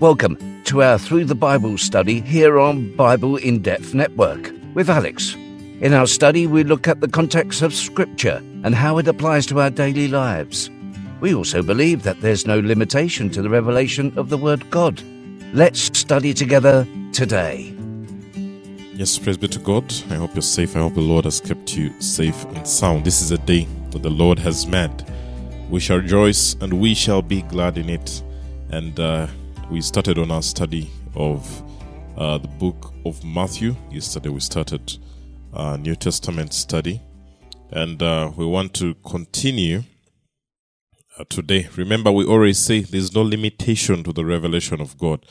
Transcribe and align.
Welcome 0.00 0.62
to 0.66 0.84
our 0.84 0.96
Through 0.96 1.24
the 1.24 1.34
Bible 1.34 1.76
study 1.76 2.20
here 2.20 2.60
on 2.60 2.94
Bible 2.94 3.34
in 3.34 3.62
Depth 3.62 3.94
Network 3.94 4.52
with 4.72 4.88
Alex. 4.88 5.34
In 5.34 5.92
our 5.92 6.06
study, 6.06 6.46
we 6.46 6.62
look 6.62 6.86
at 6.86 7.00
the 7.00 7.08
context 7.08 7.62
of 7.62 7.74
Scripture 7.74 8.40
and 8.62 8.76
how 8.76 8.98
it 8.98 9.08
applies 9.08 9.44
to 9.46 9.60
our 9.60 9.70
daily 9.70 10.06
lives. 10.06 10.70
We 11.20 11.34
also 11.34 11.64
believe 11.64 12.04
that 12.04 12.20
there's 12.20 12.46
no 12.46 12.60
limitation 12.60 13.28
to 13.30 13.42
the 13.42 13.50
revelation 13.50 14.16
of 14.16 14.28
the 14.28 14.36
Word 14.36 14.70
God. 14.70 15.02
Let's 15.52 15.98
study 15.98 16.32
together 16.32 16.86
today. 17.12 17.74
Yes, 18.94 19.18
praise 19.18 19.36
be 19.36 19.48
to 19.48 19.58
God. 19.58 19.92
I 20.10 20.14
hope 20.14 20.32
you're 20.32 20.42
safe. 20.42 20.76
I 20.76 20.78
hope 20.78 20.94
the 20.94 21.00
Lord 21.00 21.24
has 21.24 21.40
kept 21.40 21.76
you 21.76 21.92
safe 22.00 22.44
and 22.44 22.68
sound. 22.68 23.04
This 23.04 23.20
is 23.20 23.32
a 23.32 23.38
day 23.38 23.66
that 23.90 24.04
the 24.04 24.10
Lord 24.10 24.38
has 24.38 24.64
made. 24.64 25.04
We 25.68 25.80
shall 25.80 25.96
rejoice 25.96 26.54
and 26.60 26.74
we 26.74 26.94
shall 26.94 27.20
be 27.20 27.42
glad 27.42 27.76
in 27.76 27.90
it. 27.90 28.22
And 28.70 29.00
uh, 29.00 29.26
we 29.70 29.82
started 29.82 30.18
on 30.18 30.30
our 30.30 30.42
study 30.42 30.90
of 31.14 31.62
uh, 32.16 32.38
the 32.38 32.48
book 32.48 32.94
of 33.04 33.22
Matthew. 33.22 33.76
Yesterday 33.90 34.30
we 34.30 34.40
started 34.40 34.98
our 35.52 35.76
New 35.76 35.94
Testament 35.94 36.54
study, 36.54 37.02
and 37.70 38.02
uh, 38.02 38.32
we 38.34 38.46
want 38.46 38.72
to 38.74 38.94
continue 39.06 39.82
uh, 41.18 41.24
today. 41.28 41.68
Remember, 41.76 42.10
we 42.10 42.24
always 42.24 42.58
say 42.58 42.80
there's 42.80 43.14
no 43.14 43.20
limitation 43.22 44.02
to 44.04 44.12
the 44.12 44.24
revelation 44.24 44.80
of 44.80 44.96
God. 44.96 45.26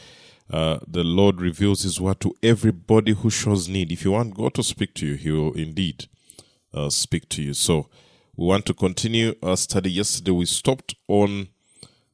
Uh, 0.52 0.80
the 0.88 1.04
Lord 1.04 1.42
reveals 1.42 1.82
His 1.82 2.00
word 2.00 2.20
to 2.20 2.36
everybody 2.44 3.14
who 3.14 3.32
shows 3.32 3.68
need. 3.68 3.92
If 3.92 4.06
you 4.06 4.12
want 4.12 4.36
God 4.36 4.54
to 4.54 4.64
speak 4.64 4.94
to 4.96 5.08
you, 5.08 5.16
He 5.16 5.32
will 5.32 5.54
indeed 5.54 6.06
uh, 6.74 6.92
speak 6.92 7.28
to 7.30 7.42
you. 7.42 7.54
So, 7.56 7.90
we 8.36 8.46
want 8.46 8.68
to 8.68 8.76
continue 8.76 9.34
our 9.42 9.58
study. 9.58 9.90
Yesterday 9.90 10.32
we 10.32 10.46
stopped 10.46 10.94
on 11.08 11.48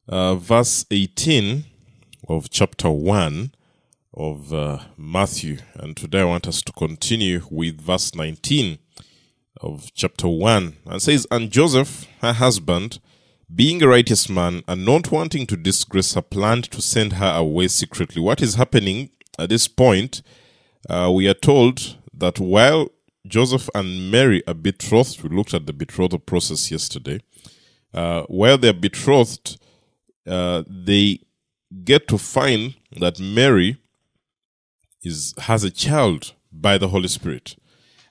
uh, 0.07 0.35
verse 0.35 0.85
18 0.90 1.65
of 2.27 2.50
chapter 2.50 2.90
1 2.90 3.52
of 4.13 4.54
uh, 4.54 4.79
Matthew. 4.98 5.57
And 5.76 5.96
today 5.98 6.21
I 6.21 6.26
want 6.26 6.48
us 6.48 6.62
to 6.63 6.71
continue 6.71 7.41
with 7.49 7.82
verse 7.82 8.13
19 8.15 8.77
of 9.62 9.91
chapter 9.93 10.27
1. 10.27 10.77
And 10.85 11.02
says, 11.02 11.27
And 11.32 11.52
Joseph, 11.52 12.05
her 12.21 12.34
husband, 12.34 12.99
being 13.54 13.82
a 13.84 13.88
righteous 13.88 14.30
man 14.30 14.63
and 14.68 14.85
not 14.85 15.12
wanting 15.12 15.46
to 15.48 15.57
disgrace 15.57 16.13
her, 16.13 16.21
planned 16.21 16.65
to 16.71 16.82
send 16.82 17.13
her 17.13 17.34
away 17.35 17.68
secretly. 17.68 18.21
What 18.21 18.41
is 18.41 18.55
happening 18.55 19.10
at 19.37 19.49
this 19.49 19.68
point? 19.68 20.21
Uh, 20.90 21.12
we 21.13 21.27
are 21.27 21.34
told 21.34 21.98
that 22.13 22.40
while 22.40 22.90
Joseph 23.27 23.70
and 23.74 24.12
Mary 24.12 24.46
are 24.48 24.54
betrothed, 24.54 25.21
we 25.24 25.30
looked 25.35 25.54
at 25.54 25.65
the 25.65 25.74
betrothal 25.74 26.20
process 26.20 26.71
yesterday. 26.71 27.20
Uh, 27.93 28.24
while 28.24 28.58
they're 28.58 28.74
betrothed, 28.74 29.60
uh, 30.27 30.63
they 30.68 31.20
get 31.84 32.07
to 32.10 32.18
find 32.18 32.76
that 32.99 33.20
Mary 33.20 33.77
is 35.02 35.34
has 35.38 35.63
a 35.63 35.71
child 35.71 36.34
by 36.52 36.77
the 36.77 36.90
Holy 36.90 37.07
Spirit. 37.07 37.55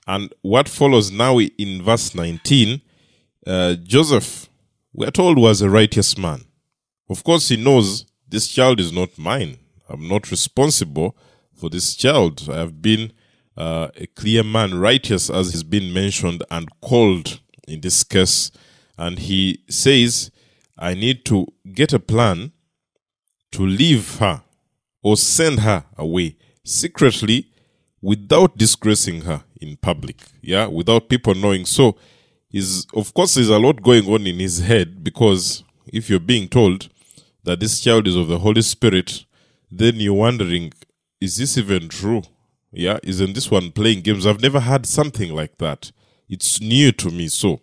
And 0.05 0.33
what 0.41 0.67
follows 0.67 1.11
now 1.11 1.39
in 1.39 1.81
verse 1.81 2.13
19, 2.13 2.81
uh, 3.47 3.75
Joseph, 3.75 4.49
we 4.91 5.05
are 5.05 5.11
told, 5.11 5.37
was 5.37 5.61
a 5.61 5.69
righteous 5.69 6.17
man. 6.17 6.43
Of 7.09 7.23
course, 7.23 7.49
he 7.49 7.57
knows 7.57 8.05
this 8.27 8.47
child 8.47 8.79
is 8.79 8.91
not 8.91 9.17
mine. 9.17 9.57
I'm 9.89 10.07
not 10.07 10.29
responsible 10.29 11.15
for 11.53 11.69
this 11.69 11.95
child. 11.95 12.49
I 12.51 12.57
have 12.57 12.81
been 12.81 13.13
uh, 13.55 13.89
a 13.95 14.07
clear 14.07 14.43
man, 14.43 14.79
righteous 14.79 15.29
as 15.29 15.53
he's 15.53 15.63
been 15.63 15.93
mentioned 15.93 16.43
and 16.51 16.67
called 16.81 17.39
in 17.67 17.81
this 17.81 18.03
case. 18.03 18.51
And 18.97 19.19
he 19.19 19.63
says, 19.69 20.31
I 20.77 20.93
need 20.93 21.23
to 21.25 21.47
get 21.71 21.93
a 21.93 21.99
plan 21.99 22.51
to 23.53 23.65
leave 23.65 24.17
her 24.17 24.43
or 25.01 25.17
send 25.17 25.61
her 25.61 25.85
away 25.97 26.35
secretly 26.63 27.47
without 28.01 28.57
disgracing 28.57 29.21
her 29.21 29.43
in 29.61 29.77
public. 29.77 30.17
Yeah, 30.41 30.67
without 30.67 31.09
people 31.09 31.35
knowing. 31.35 31.65
So, 31.65 31.97
is 32.51 32.85
of 32.93 33.13
course, 33.13 33.35
there's 33.35 33.49
a 33.49 33.59
lot 33.59 33.81
going 33.81 34.07
on 34.07 34.27
in 34.27 34.39
his 34.39 34.59
head 34.59 35.03
because 35.03 35.63
if 35.87 36.09
you're 36.09 36.19
being 36.19 36.47
told 36.47 36.89
that 37.43 37.59
this 37.59 37.79
child 37.79 38.07
is 38.07 38.15
of 38.15 38.27
the 38.27 38.39
Holy 38.39 38.61
Spirit, 38.61 39.25
then 39.71 39.95
you're 39.95 40.13
wondering, 40.13 40.71
is 41.19 41.37
this 41.37 41.57
even 41.57 41.89
true? 41.89 42.23
Yeah, 42.71 42.99
isn't 43.03 43.33
this 43.33 43.51
one 43.51 43.71
playing 43.71 44.01
games? 44.01 44.25
I've 44.25 44.41
never 44.41 44.59
had 44.59 44.85
something 44.85 45.33
like 45.33 45.57
that. 45.59 45.91
It's 46.27 46.59
new 46.59 46.91
to 46.93 47.09
me. 47.09 47.27
So, 47.27 47.61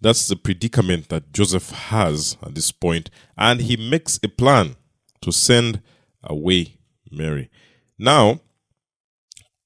that's 0.00 0.26
the 0.26 0.36
predicament 0.36 1.08
that 1.08 1.32
Joseph 1.32 1.70
has 1.70 2.36
at 2.42 2.54
this 2.54 2.72
point, 2.72 3.10
and 3.36 3.60
he 3.60 3.76
makes 3.76 4.18
a 4.22 4.28
plan 4.28 4.76
to 5.22 5.32
send 5.32 5.80
away 6.22 6.76
Mary. 7.10 7.50
Now, 7.98 8.40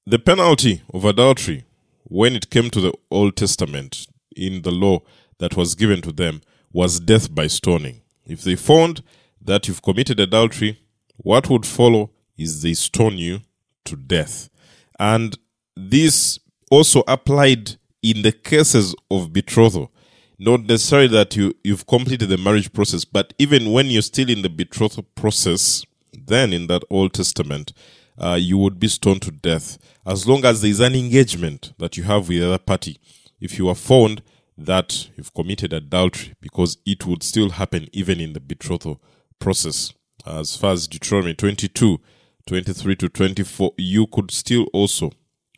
the 0.07 0.19
penalty 0.19 0.83
of 0.93 1.05
adultery, 1.05 1.65
when 2.05 2.37
it 2.37 2.51
came 2.51 2.71
to 2.71 2.81
the 2.81 2.93
Old 3.11 3.37
Testament 3.37 4.07
in 4.35 4.63
the 4.63 4.71
law 4.71 5.01
that 5.39 5.57
was 5.57 5.75
given 5.75 6.01
to 6.03 6.13
them, 6.13 6.43
was 6.73 7.01
death 7.01 7.35
by 7.35 7.47
stoning. 7.47 8.03
If 8.25 8.43
they 8.43 8.57
found 8.57 9.03
that 9.41 9.67
you've 9.67 9.83
committed 9.83 10.21
adultery, 10.21 10.81
what 11.17 11.49
would 11.49 11.67
follow 11.67 12.11
is 12.37 12.63
they 12.63 12.75
stone 12.75 13.17
you 13.17 13.41
to 13.85 13.97
death. 13.97 14.51
And 14.99 15.39
this 15.77 16.39
also 16.71 17.03
applied 17.07 17.77
in 18.03 18.23
the 18.23 18.33
cases 18.33 18.95
of 19.11 19.33
betrothal 19.33 19.93
not 20.39 20.63
necessarily 20.63 21.09
that 21.09 21.37
you 21.37 21.55
you've 21.65 21.87
completed 21.87 22.29
the 22.29 22.39
marriage 22.39 22.73
process 22.73 23.05
but 23.05 23.33
even 23.39 23.73
when 23.73 23.87
you're 23.87 24.03
still 24.03 24.29
in 24.29 24.43
the 24.43 24.51
betrothal 24.51 25.05
process 25.15 25.85
then 26.27 26.53
in 26.53 26.67
that 26.67 26.83
old 26.91 27.13
testament 27.13 27.73
uh, 28.19 28.39
you 28.41 28.57
would 28.59 28.79
be 28.81 28.89
stoned 28.89 29.23
to 29.23 29.31
death 29.31 29.79
as 30.07 30.27
long 30.27 30.45
as 30.45 30.63
there 30.63 30.71
is 30.71 30.81
an 30.81 30.95
engagement 30.95 31.73
that 31.79 31.97
you 31.97 32.05
have 32.05 32.29
with 32.29 32.39
the 32.39 32.47
other 32.47 32.59
party. 32.59 32.99
If 33.41 33.59
you 33.59 33.69
are 33.69 33.75
found 33.75 34.23
that 34.57 35.09
you've 35.17 35.35
committed 35.35 35.73
adultery 35.73 36.35
because 36.41 36.79
it 36.87 37.07
would 37.07 37.23
still 37.23 37.51
happen 37.51 37.89
even 37.93 38.21
in 38.21 38.33
the 38.33 38.41
betrothal 38.41 39.03
process. 39.39 39.93
As 40.27 40.57
far 40.57 40.73
as 40.73 40.89
deuteronomy 40.89 41.35
22 41.35 42.01
23 42.47 42.97
to 42.97 43.09
24 43.09 43.73
you 43.77 44.07
could 44.07 44.31
still 44.31 44.65
also 44.73 45.13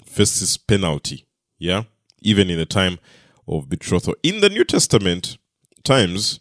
face 0.04 0.40
this 0.40 0.56
penalty 0.56 1.26
yeah? 1.58 1.84
Even 2.20 2.50
in 2.50 2.58
the 2.58 2.66
time 2.66 2.98
of 3.48 3.68
betrothal. 3.68 4.14
In 4.22 4.40
the 4.40 4.48
New 4.48 4.64
Testament 4.64 5.38
times, 5.84 6.40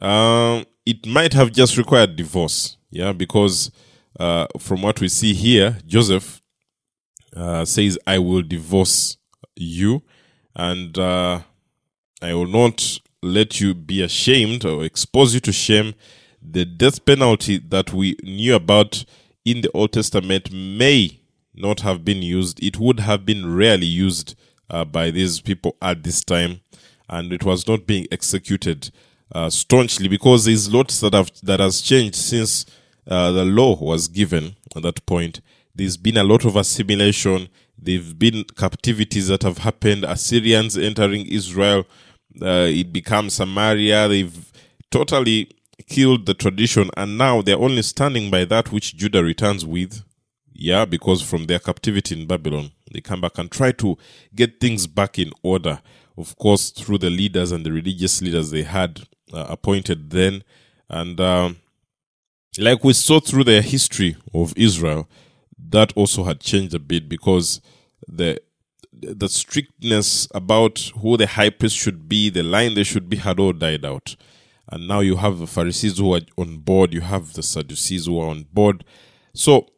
uh, 0.00 0.64
it 0.86 1.06
might 1.06 1.32
have 1.32 1.52
just 1.52 1.76
required 1.76 2.16
divorce, 2.16 2.76
yeah, 2.90 3.12
because 3.12 3.70
uh, 4.18 4.46
from 4.58 4.82
what 4.82 5.00
we 5.00 5.08
see 5.08 5.34
here, 5.34 5.78
Joseph 5.86 6.42
uh, 7.36 7.64
says, 7.64 7.98
I 8.06 8.18
will 8.18 8.42
divorce 8.42 9.16
you 9.56 10.02
and 10.54 10.96
uh, 10.98 11.40
I 12.22 12.34
will 12.34 12.46
not 12.46 13.00
let 13.22 13.60
you 13.60 13.74
be 13.74 14.02
ashamed 14.02 14.64
or 14.64 14.84
expose 14.84 15.34
you 15.34 15.40
to 15.40 15.52
shame. 15.52 15.94
The 16.40 16.64
death 16.64 17.04
penalty 17.04 17.58
that 17.58 17.92
we 17.92 18.16
knew 18.22 18.54
about 18.54 19.04
in 19.44 19.60
the 19.62 19.70
Old 19.72 19.92
Testament 19.92 20.52
may 20.52 21.20
not 21.54 21.80
have 21.80 22.04
been 22.04 22.22
used, 22.22 22.62
it 22.62 22.78
would 22.78 23.00
have 23.00 23.26
been 23.26 23.54
rarely 23.54 23.86
used 23.86 24.36
uh, 24.70 24.84
by 24.84 25.10
these 25.10 25.40
people 25.40 25.76
at 25.80 26.02
this 26.02 26.22
time, 26.24 26.60
and 27.08 27.32
it 27.32 27.44
was 27.44 27.66
not 27.66 27.86
being 27.86 28.06
executed 28.10 28.90
uh, 29.32 29.50
staunchly 29.50 30.08
because 30.08 30.44
there's 30.44 30.72
lots 30.72 31.00
that 31.00 31.14
have 31.14 31.30
that 31.42 31.60
has 31.60 31.80
changed 31.80 32.16
since 32.16 32.66
uh, 33.06 33.30
the 33.32 33.44
law 33.44 33.76
was 33.76 34.08
given 34.08 34.56
at 34.76 34.82
that 34.82 35.04
point. 35.06 35.40
There's 35.74 35.96
been 35.96 36.16
a 36.16 36.24
lot 36.24 36.44
of 36.44 36.56
assimilation. 36.56 37.48
There've 37.78 38.18
been 38.18 38.44
captivities 38.56 39.28
that 39.28 39.42
have 39.42 39.58
happened. 39.58 40.04
Assyrians 40.04 40.76
entering 40.76 41.26
Israel. 41.26 41.86
Uh, 42.40 42.66
it 42.68 42.92
becomes 42.92 43.34
Samaria. 43.34 44.08
They've 44.08 44.52
totally 44.90 45.50
killed 45.88 46.26
the 46.26 46.34
tradition, 46.34 46.90
and 46.96 47.16
now 47.16 47.42
they're 47.42 47.58
only 47.58 47.82
standing 47.82 48.30
by 48.30 48.44
that 48.46 48.72
which 48.72 48.96
Judah 48.96 49.22
returns 49.22 49.64
with. 49.64 50.02
Yeah, 50.60 50.86
because 50.86 51.22
from 51.22 51.44
their 51.44 51.60
captivity 51.60 52.20
in 52.20 52.26
Babylon, 52.26 52.72
they 52.92 53.00
come 53.00 53.20
back 53.20 53.38
and 53.38 53.48
try 53.48 53.70
to 53.72 53.96
get 54.34 54.58
things 54.58 54.88
back 54.88 55.16
in 55.16 55.30
order. 55.44 55.80
Of 56.16 56.36
course, 56.36 56.70
through 56.70 56.98
the 56.98 57.10
leaders 57.10 57.52
and 57.52 57.64
the 57.64 57.70
religious 57.70 58.20
leaders 58.20 58.50
they 58.50 58.64
had 58.64 59.06
uh, 59.32 59.46
appointed 59.48 60.10
then. 60.10 60.42
And 60.90 61.20
um, 61.20 61.58
like 62.58 62.82
we 62.82 62.92
saw 62.92 63.20
through 63.20 63.44
the 63.44 63.62
history 63.62 64.16
of 64.34 64.52
Israel, 64.56 65.08
that 65.70 65.92
also 65.94 66.24
had 66.24 66.40
changed 66.40 66.74
a 66.74 66.80
bit 66.80 67.08
because 67.08 67.60
the 68.08 68.40
the 68.92 69.28
strictness 69.28 70.26
about 70.34 70.90
who 71.00 71.16
the 71.16 71.28
high 71.28 71.50
priest 71.50 71.76
should 71.76 72.08
be, 72.08 72.30
the 72.30 72.42
line 72.42 72.74
they 72.74 72.82
should 72.82 73.08
be, 73.08 73.18
had 73.18 73.38
all 73.38 73.52
died 73.52 73.84
out. 73.84 74.16
And 74.72 74.88
now 74.88 75.00
you 75.00 75.14
have 75.18 75.38
the 75.38 75.46
Pharisees 75.46 75.98
who 75.98 76.14
are 76.14 76.20
on 76.36 76.56
board, 76.58 76.92
you 76.92 77.02
have 77.02 77.34
the 77.34 77.44
Sadducees 77.44 78.06
who 78.06 78.18
are 78.20 78.28
on 78.28 78.46
board. 78.52 78.84
So 79.34 79.68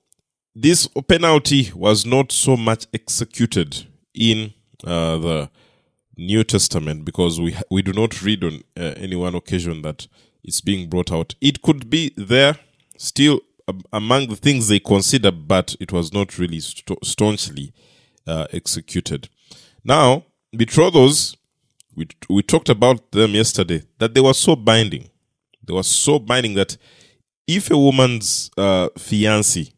this 0.55 0.89
penalty 1.09 1.71
was 1.75 2.05
not 2.05 2.33
so 2.33 2.57
much 2.57 2.87
executed 2.93 3.87
in 4.15 4.53
uh, 4.85 5.19
the 5.19 5.51
New 6.17 6.45
Testament 6.45 7.05
because 7.05 7.41
we 7.41 7.57
we 7.71 7.83
do 7.83 7.93
not 7.93 8.23
read 8.23 8.45
on 8.45 8.63
uh, 8.77 8.95
any 8.97 9.17
one 9.17 9.35
occasion 9.35 9.83
that 9.83 10.07
it's 10.43 10.61
being 10.61 10.89
brought 10.89 11.13
out. 11.13 11.35
It 11.41 11.63
could 11.63 11.89
be 11.89 12.13
there 12.17 12.59
still 12.97 13.41
among 13.93 14.29
the 14.29 14.37
things 14.37 14.69
they 14.69 14.81
consider, 14.81 15.31
but 15.31 15.77
it 15.81 15.93
was 15.93 16.13
not 16.13 16.39
really 16.39 16.61
staunchly 16.61 17.73
uh, 18.27 18.47
executed. 18.53 19.29
Now, 19.85 20.25
betrothals, 20.53 21.37
we, 21.95 22.09
we 22.29 22.43
talked 22.43 22.69
about 22.69 23.13
them 23.13 23.35
yesterday, 23.35 23.83
that 23.99 24.15
they 24.15 24.21
were 24.21 24.35
so 24.35 24.57
binding. 24.57 25.11
They 25.65 25.73
were 25.73 25.83
so 25.85 26.19
binding 26.19 26.55
that 26.55 26.77
if 27.47 27.71
a 27.71 27.79
woman's 27.79 28.51
uh, 28.57 28.89
fiancé, 28.99 29.73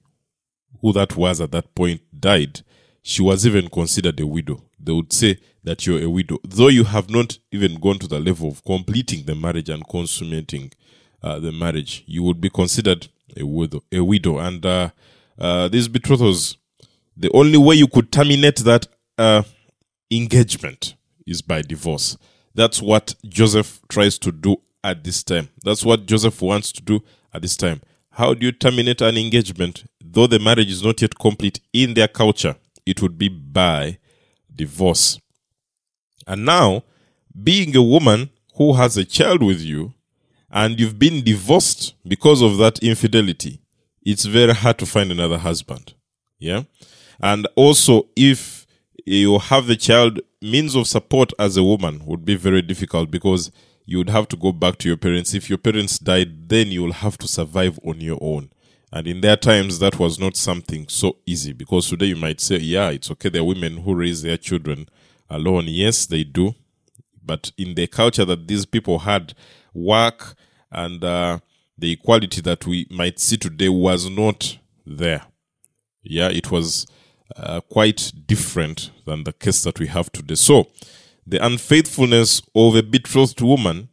who 0.82 0.92
that 0.92 1.16
was 1.16 1.40
at 1.40 1.52
that 1.52 1.74
point, 1.74 2.02
died, 2.18 2.60
she 3.02 3.22
was 3.22 3.46
even 3.46 3.68
considered 3.68 4.20
a 4.20 4.26
widow. 4.26 4.62
They 4.78 4.92
would 4.92 5.12
say 5.12 5.38
that 5.64 5.86
you're 5.86 6.02
a 6.02 6.10
widow, 6.10 6.38
though 6.44 6.68
you 6.68 6.84
have 6.84 7.08
not 7.08 7.38
even 7.52 7.76
gone 7.76 7.98
to 8.00 8.08
the 8.08 8.20
level 8.20 8.48
of 8.48 8.64
completing 8.64 9.24
the 9.24 9.34
marriage 9.34 9.68
and 9.68 9.86
consummating 9.88 10.72
uh, 11.22 11.38
the 11.38 11.52
marriage. 11.52 12.02
You 12.06 12.24
would 12.24 12.40
be 12.40 12.50
considered 12.50 13.08
a 13.36 13.46
widow. 13.46 13.82
A 13.92 14.00
widow, 14.00 14.38
and 14.38 14.64
uh, 14.66 14.90
uh, 15.38 15.68
these 15.68 15.88
betrothals, 15.88 16.56
the 17.16 17.30
only 17.32 17.58
way 17.58 17.76
you 17.76 17.86
could 17.86 18.10
terminate 18.12 18.56
that 18.58 18.86
uh, 19.18 19.42
engagement 20.10 20.94
is 21.26 21.42
by 21.42 21.62
divorce. 21.62 22.16
That's 22.54 22.82
what 22.82 23.14
Joseph 23.24 23.80
tries 23.88 24.18
to 24.18 24.32
do 24.32 24.56
at 24.84 25.04
this 25.04 25.22
time. 25.22 25.48
That's 25.64 25.84
what 25.84 26.06
Joseph 26.06 26.42
wants 26.42 26.72
to 26.72 26.82
do 26.82 27.02
at 27.32 27.42
this 27.42 27.56
time. 27.56 27.80
How 28.10 28.34
do 28.34 28.44
you 28.44 28.52
terminate 28.52 29.00
an 29.00 29.16
engagement? 29.16 29.84
Though 30.12 30.26
the 30.26 30.38
marriage 30.38 30.70
is 30.70 30.84
not 30.84 31.00
yet 31.00 31.18
complete 31.18 31.60
in 31.72 31.94
their 31.94 32.08
culture, 32.08 32.56
it 32.84 33.00
would 33.00 33.16
be 33.16 33.28
by 33.28 33.98
divorce. 34.54 35.18
And 36.26 36.44
now, 36.44 36.84
being 37.42 37.74
a 37.74 37.82
woman 37.82 38.28
who 38.56 38.74
has 38.74 38.98
a 38.98 39.06
child 39.06 39.42
with 39.42 39.60
you 39.62 39.94
and 40.50 40.78
you've 40.78 40.98
been 40.98 41.24
divorced 41.24 41.94
because 42.06 42.42
of 42.42 42.58
that 42.58 42.78
infidelity, 42.80 43.62
it's 44.02 44.26
very 44.26 44.52
hard 44.52 44.78
to 44.80 44.86
find 44.86 45.10
another 45.10 45.38
husband. 45.38 45.94
Yeah. 46.38 46.64
And 47.20 47.48
also, 47.56 48.08
if 48.14 48.66
you 49.06 49.38
have 49.38 49.66
the 49.66 49.76
child, 49.76 50.20
means 50.42 50.74
of 50.74 50.86
support 50.88 51.32
as 51.38 51.56
a 51.56 51.62
woman 51.62 52.04
would 52.04 52.24
be 52.24 52.34
very 52.34 52.60
difficult 52.60 53.10
because 53.10 53.50
you 53.86 53.96
would 53.96 54.10
have 54.10 54.28
to 54.28 54.36
go 54.36 54.52
back 54.52 54.76
to 54.78 54.88
your 54.88 54.96
parents. 54.96 55.32
If 55.32 55.48
your 55.48 55.58
parents 55.58 55.98
died, 55.98 56.48
then 56.48 56.70
you 56.70 56.82
will 56.82 56.92
have 56.92 57.16
to 57.18 57.28
survive 57.28 57.80
on 57.84 58.00
your 58.00 58.18
own. 58.20 58.50
And 58.92 59.06
in 59.06 59.22
their 59.22 59.36
times, 59.36 59.78
that 59.78 59.98
was 59.98 60.18
not 60.18 60.36
something 60.36 60.86
so 60.88 61.16
easy 61.24 61.52
because 61.52 61.88
today 61.88 62.06
you 62.06 62.16
might 62.16 62.40
say, 62.40 62.58
yeah, 62.58 62.90
it's 62.90 63.10
okay. 63.12 63.30
There 63.30 63.40
are 63.40 63.46
women 63.46 63.78
who 63.78 63.94
raise 63.94 64.20
their 64.20 64.36
children 64.36 64.88
alone. 65.30 65.64
Yes, 65.66 66.04
they 66.04 66.24
do. 66.24 66.54
But 67.24 67.52
in 67.56 67.74
the 67.74 67.86
culture 67.86 68.26
that 68.26 68.48
these 68.48 68.66
people 68.66 69.00
had, 69.00 69.34
work 69.72 70.34
and 70.70 71.02
uh, 71.02 71.38
the 71.78 71.92
equality 71.92 72.40
that 72.42 72.66
we 72.66 72.86
might 72.90 73.18
see 73.18 73.36
today 73.36 73.68
was 73.68 74.10
not 74.10 74.58
there. 74.86 75.22
Yeah, 76.02 76.28
it 76.28 76.50
was 76.50 76.86
uh, 77.36 77.60
quite 77.60 78.12
different 78.26 78.90
than 79.06 79.24
the 79.24 79.32
case 79.32 79.62
that 79.62 79.78
we 79.78 79.86
have 79.86 80.12
today. 80.12 80.34
So, 80.34 80.68
the 81.26 81.44
unfaithfulness 81.44 82.42
of 82.54 82.74
a 82.74 82.82
betrothed 82.82 83.40
woman 83.40 83.88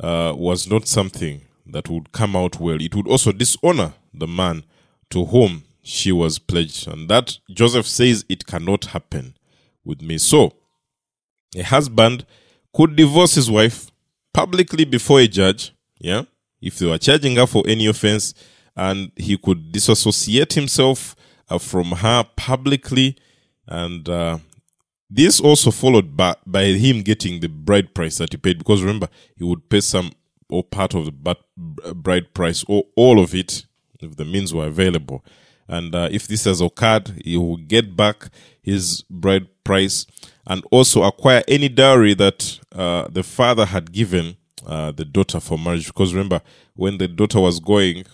uh, 0.00 0.32
was 0.36 0.70
not 0.70 0.86
something 0.86 1.42
that 1.66 1.88
would 1.88 2.12
come 2.12 2.36
out 2.36 2.60
well. 2.60 2.80
It 2.80 2.94
would 2.94 3.08
also 3.08 3.32
dishonor 3.32 3.94
the 4.12 4.26
man 4.26 4.64
to 5.10 5.24
whom 5.26 5.64
she 5.82 6.12
was 6.12 6.38
pledged. 6.38 6.88
And 6.88 7.08
that 7.08 7.38
Joseph 7.50 7.86
says 7.86 8.24
it 8.28 8.46
cannot 8.46 8.86
happen 8.86 9.36
with 9.84 10.02
me. 10.02 10.18
So, 10.18 10.54
a 11.56 11.62
husband 11.62 12.26
could 12.72 12.96
divorce 12.96 13.34
his 13.34 13.50
wife 13.50 13.90
publicly 14.32 14.84
before 14.84 15.20
a 15.20 15.28
judge, 15.28 15.72
yeah, 15.98 16.22
if 16.60 16.78
they 16.78 16.86
were 16.86 16.98
charging 16.98 17.36
her 17.36 17.46
for 17.46 17.62
any 17.66 17.86
offense, 17.86 18.34
and 18.76 19.12
he 19.16 19.36
could 19.38 19.70
disassociate 19.70 20.54
himself 20.54 21.14
uh, 21.48 21.58
from 21.58 21.92
her 21.92 22.24
publicly. 22.36 23.16
And 23.68 24.08
uh, 24.08 24.38
this 25.08 25.40
also 25.40 25.70
followed 25.70 26.16
by, 26.16 26.34
by 26.44 26.64
him 26.64 27.02
getting 27.02 27.40
the 27.40 27.48
bride 27.48 27.94
price 27.94 28.18
that 28.18 28.32
he 28.32 28.36
paid, 28.36 28.58
because 28.58 28.82
remember, 28.82 29.08
he 29.36 29.44
would 29.44 29.68
pay 29.68 29.80
some 29.80 30.10
or 30.48 30.62
part 30.62 30.94
of 30.94 31.06
the 31.06 31.36
bride 31.94 32.34
price 32.34 32.64
or 32.68 32.84
all 32.96 33.20
of 33.20 33.34
it 33.34 33.66
if 34.00 34.16
the 34.16 34.24
means 34.24 34.52
were 34.52 34.66
available. 34.66 35.24
And 35.68 35.94
uh, 35.94 36.08
if 36.10 36.28
this 36.28 36.44
has 36.44 36.60
occurred, 36.60 37.22
he 37.24 37.36
will 37.36 37.56
get 37.56 37.96
back 37.96 38.28
his 38.62 39.02
bride 39.08 39.48
price 39.64 40.06
and 40.46 40.62
also 40.70 41.02
acquire 41.02 41.42
any 41.48 41.68
dowry 41.68 42.14
that 42.14 42.60
uh, 42.72 43.08
the 43.08 43.22
father 43.22 43.64
had 43.64 43.92
given 43.92 44.36
uh, 44.66 44.92
the 44.92 45.04
daughter 45.04 45.40
for 45.40 45.58
marriage. 45.58 45.86
Because 45.86 46.12
remember, 46.12 46.42
when 46.74 46.98
the 46.98 47.08
daughter 47.08 47.40
was 47.40 47.60
going, 47.60 48.04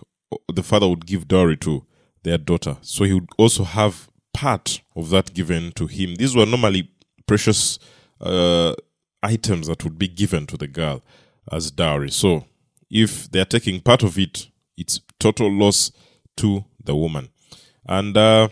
the 0.52 0.62
father 0.62 0.88
would 0.88 1.06
give 1.06 1.26
dowry 1.26 1.56
to 1.58 1.84
their 2.22 2.38
daughter. 2.38 2.76
So 2.82 3.04
he 3.04 3.14
would 3.14 3.28
also 3.36 3.64
have 3.64 4.08
part 4.32 4.80
of 4.94 5.10
that 5.10 5.34
given 5.34 5.72
to 5.72 5.86
him. 5.86 6.14
These 6.14 6.36
were 6.36 6.46
normally 6.46 6.90
precious 7.26 7.78
uh, 8.20 8.74
items 9.22 9.66
that 9.66 9.82
would 9.82 9.98
be 9.98 10.08
given 10.08 10.46
to 10.46 10.56
the 10.56 10.68
girl 10.68 11.02
as 11.50 11.70
dowry. 11.70 12.10
So 12.10 12.44
if 12.90 13.30
they're 13.30 13.44
taking 13.44 13.80
part 13.80 14.02
of 14.02 14.18
it, 14.18 14.48
it's 14.76 15.00
total 15.18 15.50
loss 15.50 15.92
to 16.36 16.64
the 16.82 16.96
woman. 16.96 17.28
And 17.86 18.16
uh, 18.16 18.48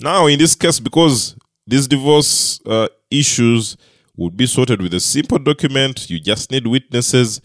now, 0.00 0.26
in 0.26 0.38
this 0.38 0.54
case, 0.54 0.80
because 0.80 1.36
these 1.66 1.86
divorce 1.86 2.60
uh, 2.66 2.88
issues 3.10 3.76
would 4.16 4.36
be 4.36 4.46
sorted 4.46 4.82
with 4.82 4.94
a 4.94 5.00
simple 5.00 5.38
document, 5.38 6.10
you 6.10 6.20
just 6.20 6.50
need 6.50 6.66
witnesses. 6.66 7.40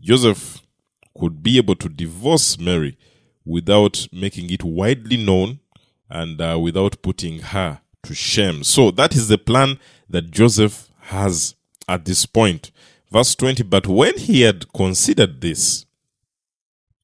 Joseph 0.00 0.60
could 1.18 1.42
be 1.42 1.58
able 1.58 1.74
to 1.76 1.88
divorce 1.88 2.58
Mary 2.58 2.96
without 3.44 4.06
making 4.12 4.50
it 4.50 4.62
widely 4.62 5.16
known 5.16 5.58
and 6.10 6.40
uh, 6.40 6.58
without 6.60 7.00
putting 7.02 7.40
her 7.40 7.80
to 8.02 8.14
shame. 8.14 8.62
So 8.62 8.90
that 8.92 9.14
is 9.14 9.28
the 9.28 9.38
plan 9.38 9.78
that 10.08 10.30
Joseph 10.30 10.88
has 11.00 11.54
at 11.88 12.04
this 12.04 12.26
point. 12.26 12.70
Verse 13.10 13.34
20 13.34 13.62
But 13.64 13.86
when 13.86 14.16
he 14.18 14.42
had 14.42 14.72
considered 14.72 15.40
this, 15.40 15.86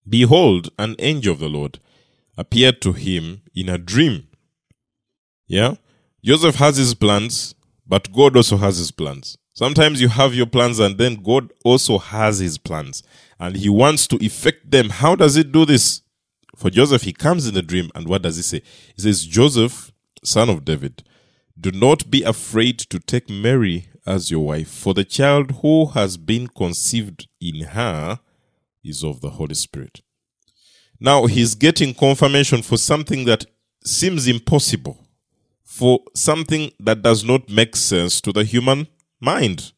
behold, 0.09 0.71
an 0.79 0.97
angel 0.99 1.33
of 1.33 1.39
the 1.41 1.49
Lord 1.49 1.79
appeared 2.37 2.81
to 2.83 2.93
him 2.93 3.43
in 3.55 3.69
a 3.69 3.79
dream. 3.79 4.27
Yeah? 5.47 5.77
Joseph 6.23 6.57
has 6.57 6.77
his 6.77 6.95
plans, 6.95 7.55
but 7.87 8.13
God 8.13 8.37
also 8.37 8.57
has 8.57 8.79
his 8.79 8.91
plans. 8.91 9.39
Sometimes 9.53 10.01
you 10.01 10.09
have 10.09 10.35
your 10.35 10.47
plans 10.47 10.81
and 10.81 10.99
then 10.99 11.23
God 11.23 11.53
also 11.65 11.99
has 11.99 12.41
his 12.41 12.59
plans 12.59 13.03
and 13.39 13.57
he 13.57 13.69
wants 13.69 14.07
to 14.09 14.17
effect 14.25 14.71
them. 14.71 14.91
How 14.91 15.15
does 15.15 15.37
he 15.37 15.45
do 15.45 15.65
this? 15.65 16.03
For 16.57 16.71
Joseph, 16.71 17.03
he 17.03 17.13
comes 17.13 17.47
in 17.47 17.57
a 17.57 17.63
dream 17.63 17.91
and 17.95 18.09
what 18.09 18.23
does 18.23 18.37
he 18.37 18.43
say? 18.43 18.63
He 18.97 19.03
says, 19.03 19.25
Joseph, 19.25 19.93
son 20.25 20.51
of 20.51 20.65
David, 20.65 21.05
do 21.59 21.71
not 21.71 22.11
be 22.11 22.23
afraid 22.23 22.79
to 22.81 22.99
take 22.99 23.31
Mary 23.31 23.89
as 24.07 24.31
your 24.31 24.45
wife, 24.45 24.69
for 24.69 24.95
the 24.95 25.05
child 25.05 25.53
who 25.63 25.87
has 25.87 26.17
been 26.17 26.47
conceived 26.49 27.29
in 27.41 27.61
her 27.67 28.21
is 28.83 29.03
of 29.03 29.21
the 29.21 29.31
Holy 29.31 29.55
Spirit. 29.55 30.03
Now 31.01 31.27
he's 31.27 31.55
getting 31.55 31.95
confirmation 31.95 32.63
for 32.63 32.77
something 32.77 33.25
that 33.25 33.47
seems 33.85 34.27
impossible, 34.27 35.07
for 35.65 36.01
something 36.15 36.73
that 36.79 37.03
does 37.03 37.25
not 37.25 37.49
make 37.49 37.77
sense 37.77 38.21
to 38.23 38.33
the 38.33 38.45
human 38.45 38.89
mind. 39.21 39.73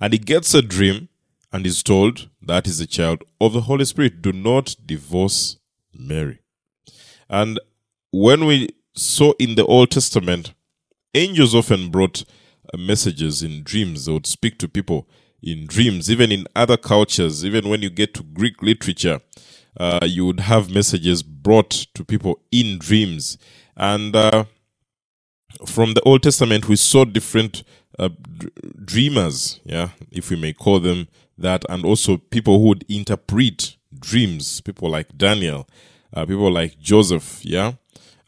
And 0.00 0.12
he 0.12 0.18
gets 0.18 0.54
a 0.54 0.62
dream 0.62 1.08
and 1.52 1.66
is 1.66 1.82
told 1.82 2.28
that 2.42 2.66
is 2.66 2.80
a 2.80 2.86
child 2.86 3.24
of 3.40 3.52
the 3.54 3.62
Holy 3.62 3.84
Spirit. 3.84 4.20
Do 4.20 4.32
not 4.32 4.76
divorce 4.84 5.56
Mary. 5.94 6.40
And 7.28 7.58
when 8.12 8.46
we 8.46 8.70
saw 8.94 9.32
in 9.38 9.54
the 9.54 9.64
Old 9.64 9.90
Testament, 9.90 10.52
angels 11.14 11.54
often 11.54 11.90
brought 11.90 12.24
messages 12.76 13.42
in 13.42 13.62
dreams. 13.62 14.06
They 14.06 14.12
would 14.12 14.26
speak 14.26 14.58
to 14.58 14.68
people 14.68 15.08
in 15.42 15.66
dreams, 15.66 16.10
even 16.10 16.32
in 16.32 16.46
other 16.56 16.76
cultures, 16.76 17.44
even 17.44 17.68
when 17.68 17.82
you 17.82 17.90
get 17.90 18.14
to 18.14 18.22
Greek 18.22 18.62
literature, 18.62 19.20
uh, 19.78 20.00
you 20.02 20.26
would 20.26 20.40
have 20.40 20.70
messages 20.70 21.22
brought 21.22 21.70
to 21.94 22.04
people 22.04 22.40
in 22.50 22.78
dreams. 22.78 23.38
And 23.76 24.16
uh, 24.16 24.44
from 25.66 25.94
the 25.94 26.00
Old 26.02 26.22
Testament, 26.22 26.68
we 26.68 26.76
saw 26.76 27.04
different 27.04 27.62
uh, 27.98 28.08
d- 28.38 28.48
dreamers, 28.84 29.60
yeah, 29.64 29.90
if 30.10 30.30
we 30.30 30.36
may 30.36 30.52
call 30.52 30.80
them 30.80 31.08
that, 31.38 31.64
and 31.68 31.84
also 31.84 32.16
people 32.16 32.58
who 32.58 32.68
would 32.68 32.84
interpret 32.88 33.76
dreams, 33.98 34.60
people 34.62 34.90
like 34.90 35.16
Daniel, 35.16 35.68
uh, 36.14 36.24
people 36.24 36.50
like 36.50 36.78
Joseph, 36.78 37.44
yeah. 37.44 37.74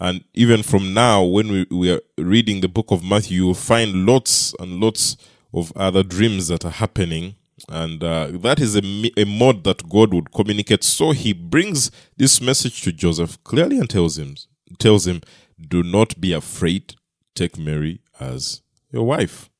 And 0.00 0.25
even 0.33 0.62
from 0.62 0.95
now, 0.95 1.25
when 1.25 1.50
we, 1.50 1.67
we 1.71 1.90
are 1.90 2.00
reading 2.17 2.61
the 2.61 2.69
book 2.69 2.90
of 2.90 3.02
Matthew, 3.02 3.38
you 3.38 3.47
will 3.47 3.55
find 3.55 4.07
lots 4.07 4.55
and 4.61 4.81
lots 4.81 5.17
of 5.52 5.73
other 5.75 6.02
dreams 6.02 6.49
that 6.49 6.64
are 6.64 6.71
happening. 6.71 7.35
And 7.69 8.05
uh, 8.05 8.28
that 8.35 8.61
is 8.61 8.76
a, 8.76 9.21
a 9.21 9.25
mode 9.25 9.64
that 9.64 9.88
God 9.88 10.14
would 10.14 10.33
communicate. 10.33 10.85
So 10.85 11.11
he 11.11 11.33
brings 11.33 11.90
this 12.17 12.40
message 12.40 12.83
to 12.83 12.93
Joseph 12.93 13.43
clearly 13.43 13.78
and 13.78 13.90
tells 13.90 14.19
him, 14.19 14.37
tells 14.78 15.07
him, 15.07 15.23
do 15.61 15.83
not 15.83 16.21
be 16.21 16.33
afraid. 16.33 16.95
Take 17.35 17.59
Mary 17.59 18.00
as 18.21 18.62
your 18.90 19.05
wife. 19.05 19.50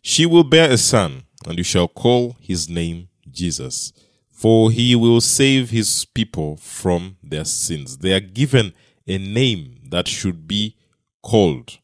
She 0.00 0.24
will 0.24 0.44
bear 0.44 0.70
a 0.70 0.78
son, 0.78 1.24
and 1.46 1.58
you 1.58 1.64
shall 1.64 1.88
call 1.88 2.36
his 2.40 2.68
name 2.68 3.08
Jesus, 3.30 3.92
for 4.30 4.70
he 4.70 4.94
will 4.94 5.20
save 5.20 5.70
his 5.70 6.04
people 6.04 6.56
from 6.56 7.16
their 7.22 7.44
sins. 7.44 7.98
They 7.98 8.12
are 8.12 8.20
given 8.20 8.72
a 9.06 9.18
name 9.18 9.80
that 9.90 10.08
should 10.08 10.46
be 10.46 10.76
called. 11.22 11.78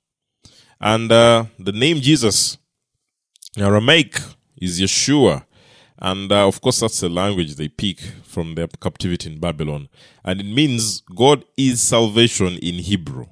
And 0.81 1.13
uh, 1.13 1.45
the 1.59 1.73
name 1.73 2.01
Jesus, 2.01 2.59
Aramaic, 3.57 4.21
is 4.57 4.81
Yeshua. 4.81 5.45
And 5.99 6.33
uh, 6.33 6.49
of 6.49 6.61
course, 6.61 6.81
that's 6.81 7.01
the 7.01 7.09
language 7.09 7.55
they 7.55 7.69
pick 7.69 8.01
from 8.25 8.57
their 8.57 8.67
captivity 8.67 9.33
in 9.33 9.39
Babylon. 9.39 9.89
And 10.25 10.41
it 10.41 10.47
means 10.47 11.03
God 11.15 11.45
is 11.57 11.81
salvation 11.81 12.59
in 12.59 12.75
Hebrew. 12.75 13.27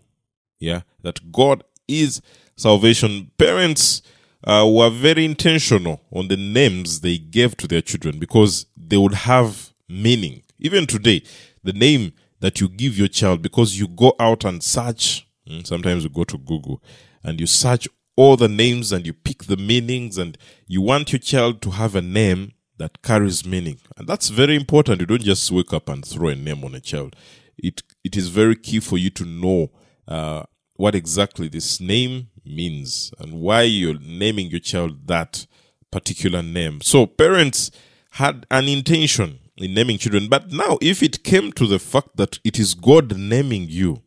Yeah, 0.61 0.83
that 1.03 1.33
God 1.33 1.65
is 1.89 2.23
salvation. 2.57 3.31
Parents 3.39 4.03
uh, 4.45 4.69
were 4.71 4.91
very 4.91 5.25
intentional 5.25 6.01
on 6.13 6.29
the 6.29 6.37
names 6.37 7.01
they 7.01 7.19
gave 7.19 7.57
to 7.57 7.67
their 7.67 7.81
children 7.81 8.19
because 8.19 8.67
they 8.77 8.97
would 8.97 9.15
have 9.15 9.73
meaning. 9.89 10.43
Even 10.59 10.87
today, 10.87 11.23
the 11.65 11.73
name 11.73 12.13
that 12.41 12.61
you 12.61 12.69
give 12.69 12.99
your 12.99 13.09
child, 13.09 13.43
because 13.43 13.79
you 13.79 13.89
go 13.89 14.15
out 14.19 14.45
and 14.45 14.63
search, 14.63 15.27
hmm, 15.47 15.61
sometimes 15.65 16.05
you 16.05 16.11
go 16.11 16.25
to 16.25 16.39
Google 16.39 16.83
and 17.23 17.41
you 17.41 17.47
search 17.47 17.89
all 18.17 18.37
the 18.37 18.49
names 18.49 18.93
and 18.93 19.07
you 19.07 19.13
pick 19.13 19.45
the 19.45 19.57
meanings 19.57 20.19
and 20.19 20.37
you 20.67 20.83
want 20.83 21.13
your 21.13 21.19
child 21.19 21.63
to 21.63 21.71
have 21.71 21.95
a 21.95 22.03
name 22.03 22.53
that 22.79 23.03
carries 23.03 23.47
meaning. 23.47 23.79
And 23.97 24.09
that's 24.09 24.31
very 24.31 24.57
important. 24.57 25.01
You 25.01 25.07
don't 25.07 25.23
just 25.23 25.51
wake 25.51 25.73
up 25.73 25.89
and 25.89 26.05
throw 26.05 26.29
a 26.29 26.35
name 26.35 26.65
on 26.65 26.75
a 26.75 26.81
child. 26.81 27.15
It, 27.59 27.83
it 28.03 28.17
is 28.17 28.29
very 28.29 28.57
key 28.57 28.81
for 28.81 28.97
you 28.97 29.11
to 29.11 29.25
know 29.25 29.71
uh, 30.09 30.45
what 30.77 30.95
exactly 30.95 31.49
this 31.49 31.79
name 31.79 32.29
means 32.45 33.13
and 33.19 33.35
why 33.35 33.63
you're 33.63 33.99
naming 34.01 34.51
your 34.51 34.61
child 34.61 35.07
that 35.09 35.47
particular 35.91 36.43
name. 36.43 36.81
So 36.81 37.05
parents 37.05 37.71
had 38.13 38.47
an 38.51 38.67
intention 38.67 39.40
in 39.61 39.75
naming 39.75 39.99
children, 39.99 40.29
but 40.29 40.53
now 40.53 40.79
if 40.81 41.03
it 41.03 41.25
came 41.25 41.53
to 41.53 41.67
the 41.67 41.79
fact 41.79 42.17
that 42.17 42.39
it 42.45 42.59
is 42.59 42.75
God 42.75 43.17
naming 43.17 43.67
you, 43.69 44.03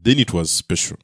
then 0.00 0.18
it 0.18 0.32
was 0.32 0.50
special. 0.50 0.96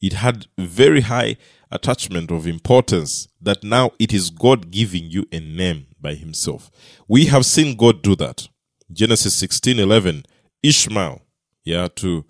It 0.00 0.14
had 0.14 0.46
very 0.58 1.02
high 1.02 1.36
attachment 1.70 2.30
of 2.30 2.46
importance 2.46 3.28
that 3.40 3.64
now 3.64 3.90
it 3.98 4.12
is 4.12 4.30
God 4.30 4.70
giving 4.70 5.10
you 5.10 5.26
a 5.32 5.40
name 5.40 5.86
by 6.00 6.14
himself. 6.14 6.70
We 7.08 7.26
have 7.26 7.44
seen 7.44 7.76
God 7.76 8.02
do 8.02 8.14
that. 8.16 8.48
Genesis 8.92 9.34
16, 9.34 9.78
11, 9.78 10.24
Ishmael, 10.62 11.22
yeah, 11.64 11.88
to 11.96 12.24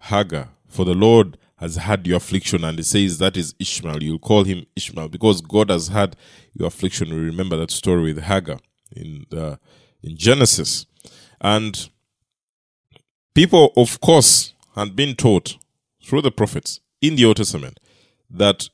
Hagar, 0.00 0.48
for 0.66 0.84
the 0.84 0.94
Lord 0.94 1.36
has 1.56 1.76
had 1.76 2.06
your 2.06 2.16
affliction, 2.16 2.64
and 2.64 2.78
he 2.78 2.82
says 2.82 3.18
that 3.18 3.36
is 3.36 3.54
Ishmael. 3.58 4.02
You'll 4.02 4.18
call 4.18 4.44
him 4.44 4.64
Ishmael 4.74 5.08
because 5.08 5.40
God 5.40 5.70
has 5.70 5.88
had 5.88 6.16
your 6.54 6.68
affliction. 6.68 7.10
We 7.10 7.20
remember 7.20 7.56
that 7.58 7.70
story 7.70 8.02
with 8.02 8.22
Hagar 8.24 8.58
in 8.96 9.26
the, 9.30 9.60
in 10.02 10.16
Genesis, 10.16 10.86
and 11.40 11.90
people, 13.34 13.72
of 13.76 14.00
course, 14.00 14.54
had 14.74 14.96
been 14.96 15.14
taught 15.14 15.56
through 16.02 16.22
the 16.22 16.30
prophets 16.30 16.80
in 17.00 17.16
the 17.16 17.24
Old 17.24 17.36
Testament 17.36 17.78
that 18.28 18.68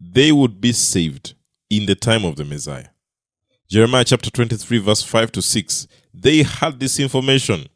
they 0.00 0.32
would 0.32 0.60
be 0.60 0.72
saved 0.72 1.34
in 1.70 1.86
the 1.86 1.94
time 1.94 2.24
of 2.24 2.36
the 2.36 2.44
Messiah. 2.44 2.88
Jeremiah 3.68 4.04
chapter 4.04 4.30
23, 4.30 4.78
verse 4.78 5.02
5 5.02 5.32
to 5.32 5.42
6. 5.42 5.86
They 6.14 6.42
had 6.42 6.80
this 6.80 6.98
information 6.98 7.68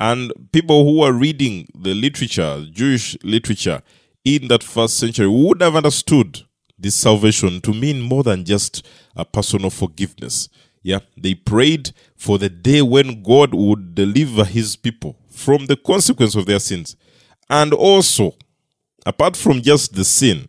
and 0.00 0.32
people 0.50 0.84
who 0.84 1.00
were 1.00 1.12
reading 1.12 1.68
the 1.74 1.94
literature, 1.94 2.66
Jewish 2.72 3.16
literature 3.22 3.82
in 4.24 4.48
that 4.48 4.64
first 4.64 4.96
century, 4.98 5.28
would 5.28 5.60
have 5.60 5.76
understood 5.76 6.40
this 6.78 6.94
salvation 6.94 7.60
to 7.60 7.74
mean 7.74 8.00
more 8.00 8.22
than 8.22 8.46
just 8.46 8.86
a 9.14 9.26
personal 9.26 9.68
forgiveness. 9.68 10.48
Yeah, 10.82 11.00
they 11.16 11.34
prayed 11.34 11.92
for 12.16 12.38
the 12.38 12.48
day 12.48 12.82
when 12.82 13.22
God 13.22 13.52
would 13.54 13.94
deliver 13.94 14.44
his 14.44 14.76
people 14.76 15.16
from 15.28 15.66
the 15.66 15.76
consequence 15.76 16.34
of 16.34 16.46
their 16.46 16.58
sins. 16.58 16.96
And 17.48 17.72
also, 17.74 18.34
apart 19.04 19.36
from 19.36 19.60
just 19.60 19.94
the 19.94 20.04
sin, 20.04 20.46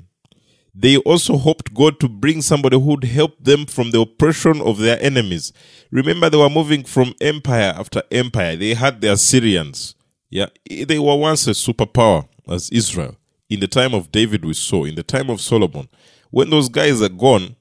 they 0.73 0.97
also 0.97 1.38
hoped 1.38 1.73
God 1.73 2.00
to 2.00 2.07
bring 2.07 2.41
somebody 2.41 2.77
who 2.79 2.91
would 2.91 3.03
help 3.03 3.43
them 3.43 3.65
from 3.65 3.91
the 3.91 4.00
oppression 4.00 4.61
of 4.61 4.77
their 4.77 5.01
enemies. 5.01 5.51
Remember, 5.91 6.29
they 6.29 6.38
were 6.38 6.50
moving 6.50 6.85
from 6.85 7.13
empire 7.19 7.73
after 7.75 8.03
empire. 8.09 8.55
They 8.55 8.73
had 8.73 9.01
the 9.01 9.11
Assyrians. 9.11 9.95
Yeah, 10.29 10.47
they 10.69 10.97
were 10.97 11.15
once 11.17 11.45
a 11.47 11.51
superpower 11.51 12.25
as 12.47 12.69
Israel. 12.69 13.17
In 13.50 13.59
the 13.59 13.67
time 13.67 13.93
of 13.93 14.13
David, 14.13 14.45
we 14.45 14.53
saw. 14.53 14.85
In 14.85 14.95
the 14.95 15.03
time 15.03 15.29
of 15.29 15.41
Solomon, 15.41 15.89
when 16.29 16.50
those 16.50 16.69
guys 16.69 17.01
are 17.01 17.09
gone, 17.09 17.57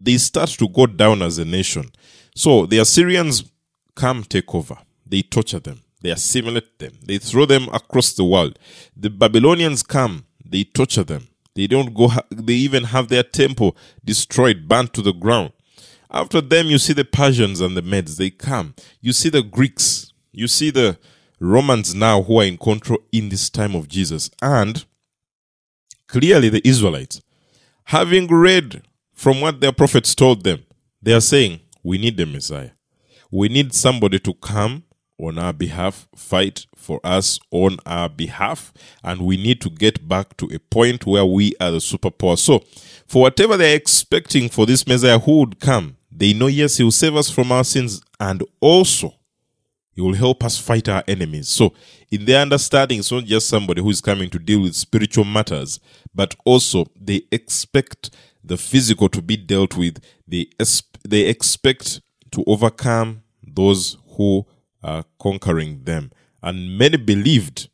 they 0.00 0.16
start 0.16 0.50
to 0.50 0.68
go 0.68 0.86
down 0.86 1.22
as 1.22 1.38
a 1.38 1.44
nation. 1.44 1.90
So 2.34 2.66
the 2.66 2.78
Assyrians 2.78 3.44
come 3.94 4.24
take 4.24 4.54
over. 4.54 4.78
They 5.06 5.22
torture 5.22 5.60
them. 5.60 5.80
They 6.00 6.10
assimilate 6.10 6.78
them. 6.78 6.92
They 7.04 7.18
throw 7.18 7.46
them 7.46 7.68
across 7.72 8.12
the 8.12 8.24
world. 8.24 8.58
The 8.96 9.10
Babylonians 9.10 9.82
come. 9.82 10.26
They 10.44 10.64
torture 10.64 11.04
them 11.04 11.28
they 11.54 11.66
don't 11.68 11.94
go, 11.94 12.10
they 12.30 12.54
even 12.54 12.84
have 12.84 13.08
their 13.08 13.22
temple 13.22 13.76
destroyed, 14.04 14.68
burnt 14.68 14.92
to 14.94 15.02
the 15.02 15.12
ground. 15.12 15.52
After 16.10 16.40
them, 16.40 16.66
you 16.66 16.78
see 16.78 16.92
the 16.92 17.04
Persians 17.04 17.60
and 17.60 17.76
the 17.76 17.82
Medes, 17.82 18.16
they 18.16 18.30
come. 18.30 18.74
You 19.00 19.12
see 19.12 19.28
the 19.28 19.42
Greeks, 19.42 20.12
you 20.32 20.48
see 20.48 20.70
the 20.70 20.98
Romans 21.40 21.94
now 21.94 22.22
who 22.22 22.40
are 22.40 22.44
in 22.44 22.56
control 22.56 23.00
in 23.12 23.28
this 23.28 23.50
time 23.50 23.74
of 23.74 23.88
Jesus. 23.88 24.30
And 24.42 24.84
clearly, 26.08 26.48
the 26.48 26.66
Israelites, 26.66 27.20
having 27.84 28.26
read 28.28 28.82
from 29.12 29.40
what 29.40 29.60
their 29.60 29.72
prophets 29.72 30.14
told 30.14 30.44
them, 30.44 30.64
they 31.02 31.12
are 31.12 31.20
saying, 31.20 31.60
We 31.84 31.98
need 31.98 32.16
the 32.16 32.26
Messiah. 32.26 32.70
We 33.30 33.48
need 33.48 33.74
somebody 33.74 34.18
to 34.20 34.34
come 34.34 34.84
on 35.18 35.38
our 35.38 35.52
behalf, 35.52 36.08
fight 36.16 36.66
for 36.74 36.98
us 37.04 37.38
on 37.50 37.76
our 37.86 38.08
behalf, 38.08 38.72
and 39.04 39.20
we 39.20 39.36
need 39.36 39.60
to 39.60 39.70
get 39.70 40.08
back 40.08 40.36
to 40.38 40.46
a 40.46 40.58
point 40.58 41.06
where 41.06 41.24
we 41.24 41.54
are 41.60 41.70
the 41.70 41.78
superpower. 41.78 42.38
So, 42.38 42.64
for 43.06 43.22
whatever 43.22 43.56
they're 43.56 43.76
expecting 43.76 44.48
for 44.48 44.66
this 44.66 44.86
Messiah 44.86 45.18
who 45.18 45.40
would 45.40 45.60
come, 45.60 45.96
they 46.10 46.32
know, 46.32 46.46
yes, 46.46 46.78
he 46.78 46.84
will 46.84 46.90
save 46.90 47.16
us 47.16 47.30
from 47.30 47.52
our 47.52 47.64
sins 47.64 48.00
and 48.18 48.42
also 48.60 49.14
he 49.92 50.00
will 50.00 50.14
help 50.14 50.42
us 50.42 50.58
fight 50.58 50.88
our 50.88 51.04
enemies. 51.06 51.48
So, 51.48 51.74
in 52.10 52.24
their 52.24 52.40
understanding, 52.40 52.98
it's 53.00 53.12
not 53.12 53.24
just 53.24 53.48
somebody 53.48 53.82
who 53.82 53.90
is 53.90 54.00
coming 54.00 54.30
to 54.30 54.38
deal 54.38 54.62
with 54.62 54.74
spiritual 54.74 55.24
matters, 55.24 55.78
but 56.14 56.34
also 56.44 56.86
they 56.98 57.22
expect 57.30 58.10
the 58.42 58.56
physical 58.56 59.08
to 59.10 59.22
be 59.22 59.36
dealt 59.36 59.76
with. 59.76 60.02
They, 60.26 60.46
they 61.08 61.26
expect 61.26 62.00
to 62.32 62.44
overcome 62.46 63.22
those 63.42 63.96
who 64.16 64.46
are 64.82 65.04
conquering 65.20 65.84
them. 65.84 66.10
And 66.42 66.76
many 66.76 66.96
believed 66.96 67.68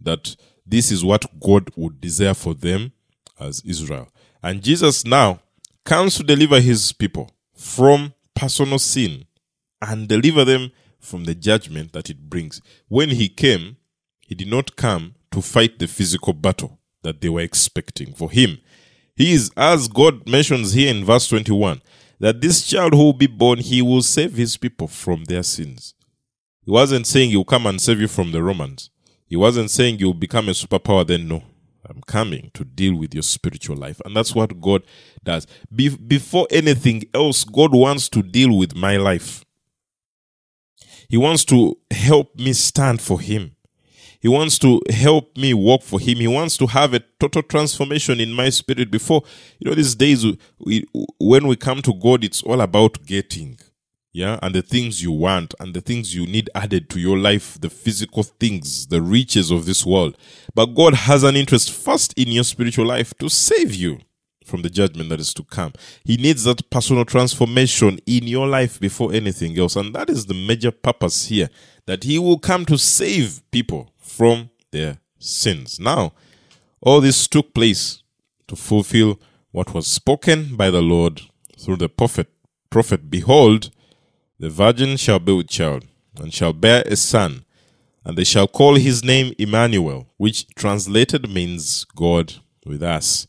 that 0.00 0.36
this 0.66 0.90
is 0.90 1.04
what 1.04 1.40
God 1.40 1.70
would 1.76 2.00
desire 2.00 2.34
for 2.34 2.54
them 2.54 2.92
as 3.38 3.62
Israel. 3.64 4.08
And 4.42 4.62
Jesus 4.62 5.04
now 5.04 5.40
comes 5.84 6.16
to 6.16 6.22
deliver 6.22 6.60
his 6.60 6.92
people 6.92 7.30
from 7.54 8.14
personal 8.34 8.78
sin 8.78 9.24
and 9.80 10.08
deliver 10.08 10.44
them 10.44 10.70
from 11.00 11.24
the 11.24 11.34
judgment 11.34 11.92
that 11.92 12.10
it 12.10 12.30
brings. 12.30 12.60
When 12.88 13.10
he 13.10 13.28
came, 13.28 13.76
he 14.20 14.34
did 14.34 14.48
not 14.48 14.76
come 14.76 15.14
to 15.32 15.42
fight 15.42 15.78
the 15.78 15.88
physical 15.88 16.32
battle 16.32 16.78
that 17.02 17.20
they 17.20 17.28
were 17.28 17.40
expecting. 17.40 18.14
For 18.14 18.30
him, 18.30 18.58
he 19.16 19.32
is, 19.32 19.50
as 19.56 19.88
God 19.88 20.28
mentions 20.28 20.72
here 20.72 20.94
in 20.94 21.04
verse 21.04 21.28
21, 21.28 21.82
that 22.22 22.40
this 22.40 22.64
child 22.64 22.94
who 22.94 23.02
will 23.06 23.12
be 23.12 23.26
born, 23.26 23.58
he 23.58 23.82
will 23.82 24.00
save 24.00 24.36
his 24.36 24.56
people 24.56 24.86
from 24.86 25.24
their 25.24 25.42
sins. 25.42 25.92
He 26.64 26.70
wasn't 26.70 27.08
saying 27.08 27.30
he'll 27.30 27.44
come 27.44 27.66
and 27.66 27.80
save 27.80 28.00
you 28.00 28.06
from 28.06 28.30
the 28.30 28.40
Romans. 28.40 28.90
He 29.26 29.34
wasn't 29.34 29.72
saying 29.72 29.98
you'll 29.98 30.14
become 30.14 30.48
a 30.48 30.52
superpower 30.52 31.04
then. 31.04 31.26
No, 31.26 31.42
I'm 31.84 32.00
coming 32.02 32.52
to 32.54 32.64
deal 32.64 32.94
with 32.94 33.12
your 33.12 33.24
spiritual 33.24 33.76
life. 33.76 34.00
And 34.04 34.14
that's 34.14 34.36
what 34.36 34.60
God 34.60 34.84
does. 35.24 35.48
Be- 35.74 35.96
before 35.96 36.46
anything 36.52 37.02
else, 37.12 37.42
God 37.42 37.74
wants 37.74 38.08
to 38.10 38.22
deal 38.22 38.56
with 38.56 38.76
my 38.76 38.98
life. 38.98 39.44
He 41.08 41.16
wants 41.16 41.44
to 41.46 41.76
help 41.90 42.38
me 42.38 42.52
stand 42.52 43.02
for 43.02 43.20
Him. 43.20 43.56
He 44.22 44.28
wants 44.28 44.56
to 44.60 44.80
help 44.88 45.36
me 45.36 45.52
work 45.52 45.82
for 45.82 45.98
Him. 45.98 46.18
He 46.18 46.28
wants 46.28 46.56
to 46.58 46.68
have 46.68 46.94
a 46.94 47.00
total 47.18 47.42
transformation 47.42 48.20
in 48.20 48.32
my 48.32 48.50
spirit. 48.50 48.88
Before, 48.88 49.24
you 49.58 49.68
know, 49.68 49.74
these 49.74 49.96
days, 49.96 50.24
we, 50.60 50.86
when 51.18 51.48
we 51.48 51.56
come 51.56 51.82
to 51.82 51.92
God, 51.92 52.22
it's 52.22 52.40
all 52.40 52.60
about 52.60 53.04
getting 53.04 53.58
yeah 54.12 54.38
and 54.42 54.54
the 54.54 54.62
things 54.62 55.02
you 55.02 55.10
want 55.10 55.54
and 55.58 55.72
the 55.74 55.80
things 55.80 56.14
you 56.14 56.26
need 56.26 56.50
added 56.54 56.90
to 56.90 57.00
your 57.00 57.16
life 57.16 57.58
the 57.60 57.70
physical 57.70 58.22
things 58.22 58.88
the 58.88 59.00
riches 59.00 59.50
of 59.50 59.64
this 59.64 59.86
world 59.86 60.16
but 60.54 60.66
god 60.74 60.92
has 60.94 61.22
an 61.22 61.34
interest 61.34 61.72
first 61.72 62.12
in 62.18 62.28
your 62.28 62.44
spiritual 62.44 62.84
life 62.84 63.14
to 63.18 63.30
save 63.30 63.74
you 63.74 63.98
from 64.44 64.60
the 64.60 64.68
judgment 64.68 65.08
that 65.08 65.18
is 65.20 65.32
to 65.32 65.42
come 65.44 65.72
he 66.04 66.16
needs 66.16 66.44
that 66.44 66.68
personal 66.68 67.06
transformation 67.06 67.98
in 68.04 68.24
your 68.24 68.46
life 68.46 68.78
before 68.78 69.14
anything 69.14 69.58
else 69.58 69.76
and 69.76 69.94
that 69.94 70.10
is 70.10 70.26
the 70.26 70.34
major 70.34 70.70
purpose 70.70 71.26
here 71.26 71.48
that 71.86 72.04
he 72.04 72.18
will 72.18 72.38
come 72.38 72.66
to 72.66 72.76
save 72.76 73.40
people 73.50 73.91
from 74.16 74.50
their 74.72 74.92
sins 75.18 75.78
now 75.80 76.12
all 76.80 77.00
this 77.00 77.28
took 77.28 77.48
place 77.54 78.02
to 78.48 78.56
fulfill 78.56 79.18
what 79.56 79.74
was 79.74 79.86
spoken 79.86 80.56
by 80.56 80.68
the 80.70 80.82
lord 80.82 81.22
through 81.58 81.76
the 81.76 81.88
prophet 81.88 82.28
prophet 82.70 83.02
behold 83.10 83.70
The 84.42 84.50
virgin 84.50 84.96
shall 84.96 85.20
be 85.20 85.32
with 85.32 85.46
child, 85.48 85.84
and 86.18 86.34
shall 86.34 86.52
bear 86.52 86.82
a 86.86 86.96
son, 86.96 87.44
and 88.04 88.18
they 88.18 88.24
shall 88.24 88.48
call 88.48 88.74
his 88.74 89.04
name 89.04 89.32
Emmanuel, 89.38 90.08
which 90.16 90.48
translated 90.56 91.30
means 91.30 91.84
God 91.94 92.34
with 92.66 92.82
us. 92.82 93.28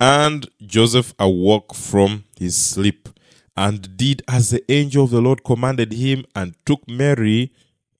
And 0.00 0.48
Joseph 0.64 1.14
awoke 1.18 1.74
from 1.74 2.24
his 2.38 2.56
sleep, 2.56 3.10
and 3.54 3.98
did 3.98 4.22
as 4.26 4.48
the 4.48 4.64
angel 4.72 5.04
of 5.04 5.10
the 5.10 5.20
Lord 5.20 5.44
commanded 5.44 5.92
him, 5.92 6.24
and 6.34 6.54
took 6.64 6.88
Mary 6.88 7.52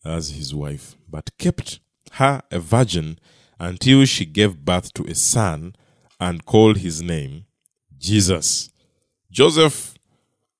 as 0.02 0.30
his 0.30 0.54
wife, 0.54 0.96
but 1.06 1.36
kept 1.36 1.80
her 2.16 2.42
a 2.50 2.58
virgin 2.58 3.18
until 3.58 4.04
she 4.04 4.24
gave 4.24 4.64
birth 4.64 4.92
to 4.94 5.04
a 5.04 5.14
son, 5.14 5.74
and 6.20 6.44
called 6.44 6.78
his 6.78 7.02
name 7.02 7.44
Jesus. 7.98 8.70
Joseph 9.30 9.94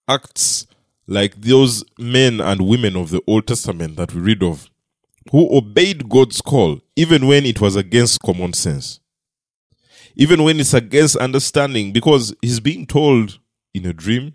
acts 0.08 0.66
like 1.06 1.40
those 1.40 1.84
men 1.98 2.40
and 2.40 2.60
women 2.60 2.96
of 2.96 3.10
the 3.10 3.22
Old 3.26 3.46
Testament 3.46 3.96
that 3.96 4.14
we 4.14 4.20
read 4.20 4.42
of, 4.42 4.68
who 5.30 5.56
obeyed 5.56 6.08
God's 6.08 6.40
call 6.40 6.80
even 6.94 7.26
when 7.26 7.46
it 7.46 7.60
was 7.60 7.76
against 7.76 8.20
common 8.20 8.52
sense, 8.52 9.00
even 10.14 10.42
when 10.42 10.60
it's 10.60 10.74
against 10.74 11.16
understanding, 11.16 11.92
because 11.92 12.34
he's 12.42 12.60
being 12.60 12.86
told 12.86 13.38
in 13.74 13.86
a 13.86 13.92
dream, 13.92 14.34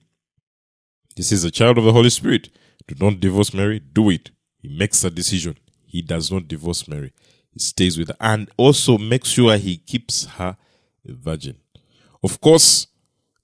This 1.15 1.31
is 1.31 1.43
a 1.43 1.51
child 1.51 1.77
of 1.77 1.83
the 1.83 1.93
Holy 1.93 2.09
Spirit. 2.09 2.49
Do 2.87 2.95
not 2.99 3.19
divorce 3.19 3.53
Mary, 3.53 3.79
do 3.79 4.09
it. 4.09 4.31
He 4.57 4.67
makes 4.69 5.03
a 5.03 5.09
decision. 5.09 5.57
He 5.91 6.01
does 6.01 6.31
not 6.31 6.47
divorce 6.47 6.87
Mary. 6.87 7.11
He 7.51 7.59
stays 7.59 7.97
with 7.97 8.07
her 8.07 8.15
and 8.21 8.49
also 8.55 8.97
makes 8.97 9.29
sure 9.29 9.57
he 9.57 9.77
keeps 9.77 10.25
her 10.37 10.55
a 11.07 11.13
virgin. 11.13 11.57
Of 12.23 12.39
course, 12.39 12.87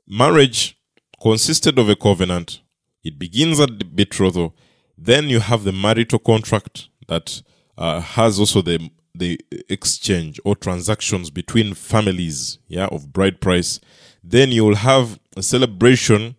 marriage 0.08 0.78
consisted 1.22 1.78
of 1.78 1.90
a 1.90 1.96
covenant. 1.96 2.62
It 3.04 3.20
begins 3.20 3.60
at 3.60 3.80
the 3.80 3.86
betrothal. 3.86 4.56
Then 4.98 5.30
you 5.30 5.42
have 5.42 5.64
the 5.66 5.74
marital 5.74 6.20
contract 6.20 6.88
that 7.08 7.42
uh, 7.78 8.00
has 8.00 8.40
also 8.40 8.62
the 8.62 8.90
the 9.14 9.40
exchange 9.68 10.40
or 10.46 10.56
transactions 10.56 11.32
between 11.32 11.74
families, 11.74 12.60
yeah, 12.68 12.86
of 12.86 13.12
bride 13.12 13.42
price. 13.42 13.80
Then 14.24 14.52
you 14.52 14.64
will 14.64 14.76
have 14.76 15.20
a 15.36 15.42
celebration, 15.42 16.36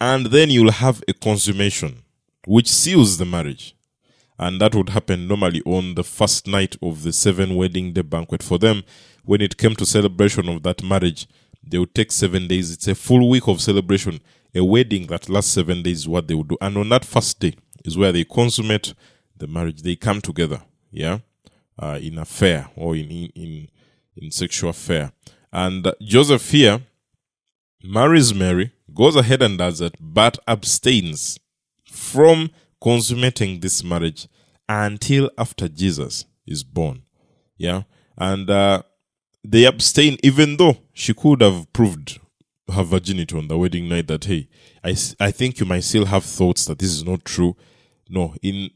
and 0.00 0.26
then 0.26 0.48
you 0.48 0.62
will 0.62 0.72
have 0.72 1.02
a 1.08 1.12
consummation, 1.12 2.04
which 2.46 2.70
seals 2.70 3.18
the 3.18 3.24
marriage. 3.24 3.74
And 4.38 4.60
that 4.60 4.74
would 4.74 4.90
happen 4.90 5.28
normally 5.28 5.62
on 5.64 5.94
the 5.94 6.04
first 6.04 6.46
night 6.46 6.76
of 6.82 7.02
the 7.02 7.12
seven 7.12 7.54
wedding 7.54 7.92
day 7.92 8.02
banquet. 8.02 8.42
For 8.42 8.58
them, 8.58 8.82
when 9.24 9.40
it 9.40 9.56
came 9.56 9.76
to 9.76 9.86
celebration 9.86 10.48
of 10.48 10.62
that 10.64 10.82
marriage, 10.82 11.26
they 11.62 11.78
would 11.78 11.94
take 11.94 12.12
seven 12.12 12.48
days. 12.48 12.72
It's 12.72 12.88
a 12.88 12.94
full 12.94 13.30
week 13.30 13.46
of 13.48 13.60
celebration. 13.60 14.20
A 14.54 14.64
wedding 14.64 15.06
that 15.08 15.28
lasts 15.28 15.52
seven 15.52 15.82
days 15.82 16.00
is 16.00 16.08
what 16.08 16.28
they 16.28 16.34
would 16.34 16.48
do. 16.48 16.58
And 16.60 16.76
on 16.76 16.88
that 16.90 17.04
first 17.04 17.40
day 17.40 17.54
is 17.84 17.96
where 17.96 18.12
they 18.12 18.24
consummate 18.24 18.94
the 19.36 19.46
marriage. 19.46 19.82
They 19.82 19.96
come 19.96 20.20
together, 20.20 20.62
yeah, 20.90 21.18
uh, 21.78 21.98
in 22.00 22.18
affair 22.18 22.68
or 22.76 22.96
in, 22.96 23.10
in, 23.10 23.68
in, 24.16 24.30
sexual 24.30 24.70
affair. 24.70 25.12
And 25.52 25.92
Joseph 26.00 26.50
here 26.50 26.80
marries 27.82 28.34
Mary, 28.34 28.72
goes 28.92 29.16
ahead 29.16 29.42
and 29.42 29.58
does 29.58 29.80
it, 29.80 29.94
but 30.00 30.38
abstains 30.46 31.38
from 31.84 32.50
consummating 32.84 33.60
this 33.60 33.82
marriage 33.82 34.28
until 34.68 35.30
after 35.38 35.68
Jesus 35.68 36.26
is 36.46 36.62
born. 36.62 37.02
Yeah. 37.56 37.84
And 38.18 38.50
uh, 38.50 38.82
they 39.42 39.64
abstain, 39.64 40.18
even 40.22 40.58
though 40.58 40.76
she 40.92 41.14
could 41.14 41.40
have 41.40 41.72
proved 41.72 42.20
her 42.70 42.82
virginity 42.82 43.36
on 43.38 43.48
the 43.48 43.56
wedding 43.56 43.88
night 43.88 44.06
that, 44.08 44.26
hey, 44.26 44.48
I, 44.84 44.94
I 45.18 45.30
think 45.30 45.60
you 45.60 45.66
might 45.66 45.84
still 45.84 46.04
have 46.04 46.24
thoughts 46.24 46.66
that 46.66 46.78
this 46.78 46.90
is 46.90 47.04
not 47.04 47.24
true. 47.24 47.56
No, 48.10 48.34
in 48.42 48.68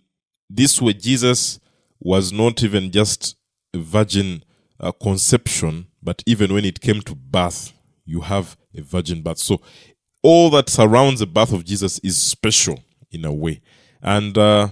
this 0.49 0.81
way, 0.81 0.95
Jesus 0.95 1.61
was 2.01 2.33
not 2.33 2.63
even 2.63 2.91
just 2.91 3.37
a 3.75 3.79
virgin 3.79 4.43
uh, 4.81 4.93
conception, 4.93 5.87
but 6.03 6.23
even 6.25 6.55
when 6.55 6.65
it 6.65 6.81
came 6.81 7.03
to 7.03 7.15
birth, 7.15 7.75
you 8.07 8.23
have 8.23 8.57
a 8.75 8.81
virgin 8.81 9.21
birth. 9.21 9.39
So 9.39 9.61
all 10.23 10.49
that 10.51 10.71
surrounds 10.71 11.21
the 11.21 11.27
birth 11.27 11.53
of 11.53 11.67
Jesus 11.67 11.99
is 11.99 12.21
special 12.21 12.83
in 13.11 13.27
a 13.27 13.33
way. 13.33 13.61
And 14.03 14.37
uh, 14.37 14.69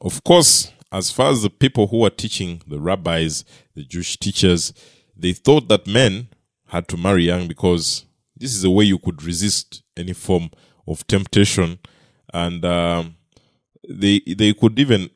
of 0.00 0.22
course, 0.24 0.72
as 0.90 1.10
far 1.10 1.30
as 1.30 1.42
the 1.42 1.50
people 1.50 1.88
who 1.88 1.98
were 1.98 2.10
teaching, 2.10 2.62
the 2.66 2.80
rabbis, 2.80 3.44
the 3.74 3.84
Jewish 3.84 4.16
teachers, 4.16 4.72
they 5.16 5.32
thought 5.32 5.68
that 5.68 5.86
men 5.86 6.28
had 6.68 6.88
to 6.88 6.96
marry 6.96 7.24
young 7.24 7.48
because 7.48 8.04
this 8.36 8.54
is 8.54 8.64
a 8.64 8.70
way 8.70 8.84
you 8.84 8.98
could 8.98 9.22
resist 9.22 9.82
any 9.96 10.12
form 10.12 10.50
of 10.86 11.06
temptation, 11.06 11.78
and 12.32 12.64
um, 12.64 13.16
they 13.88 14.20
they 14.20 14.54
could 14.54 14.78
even 14.78 15.10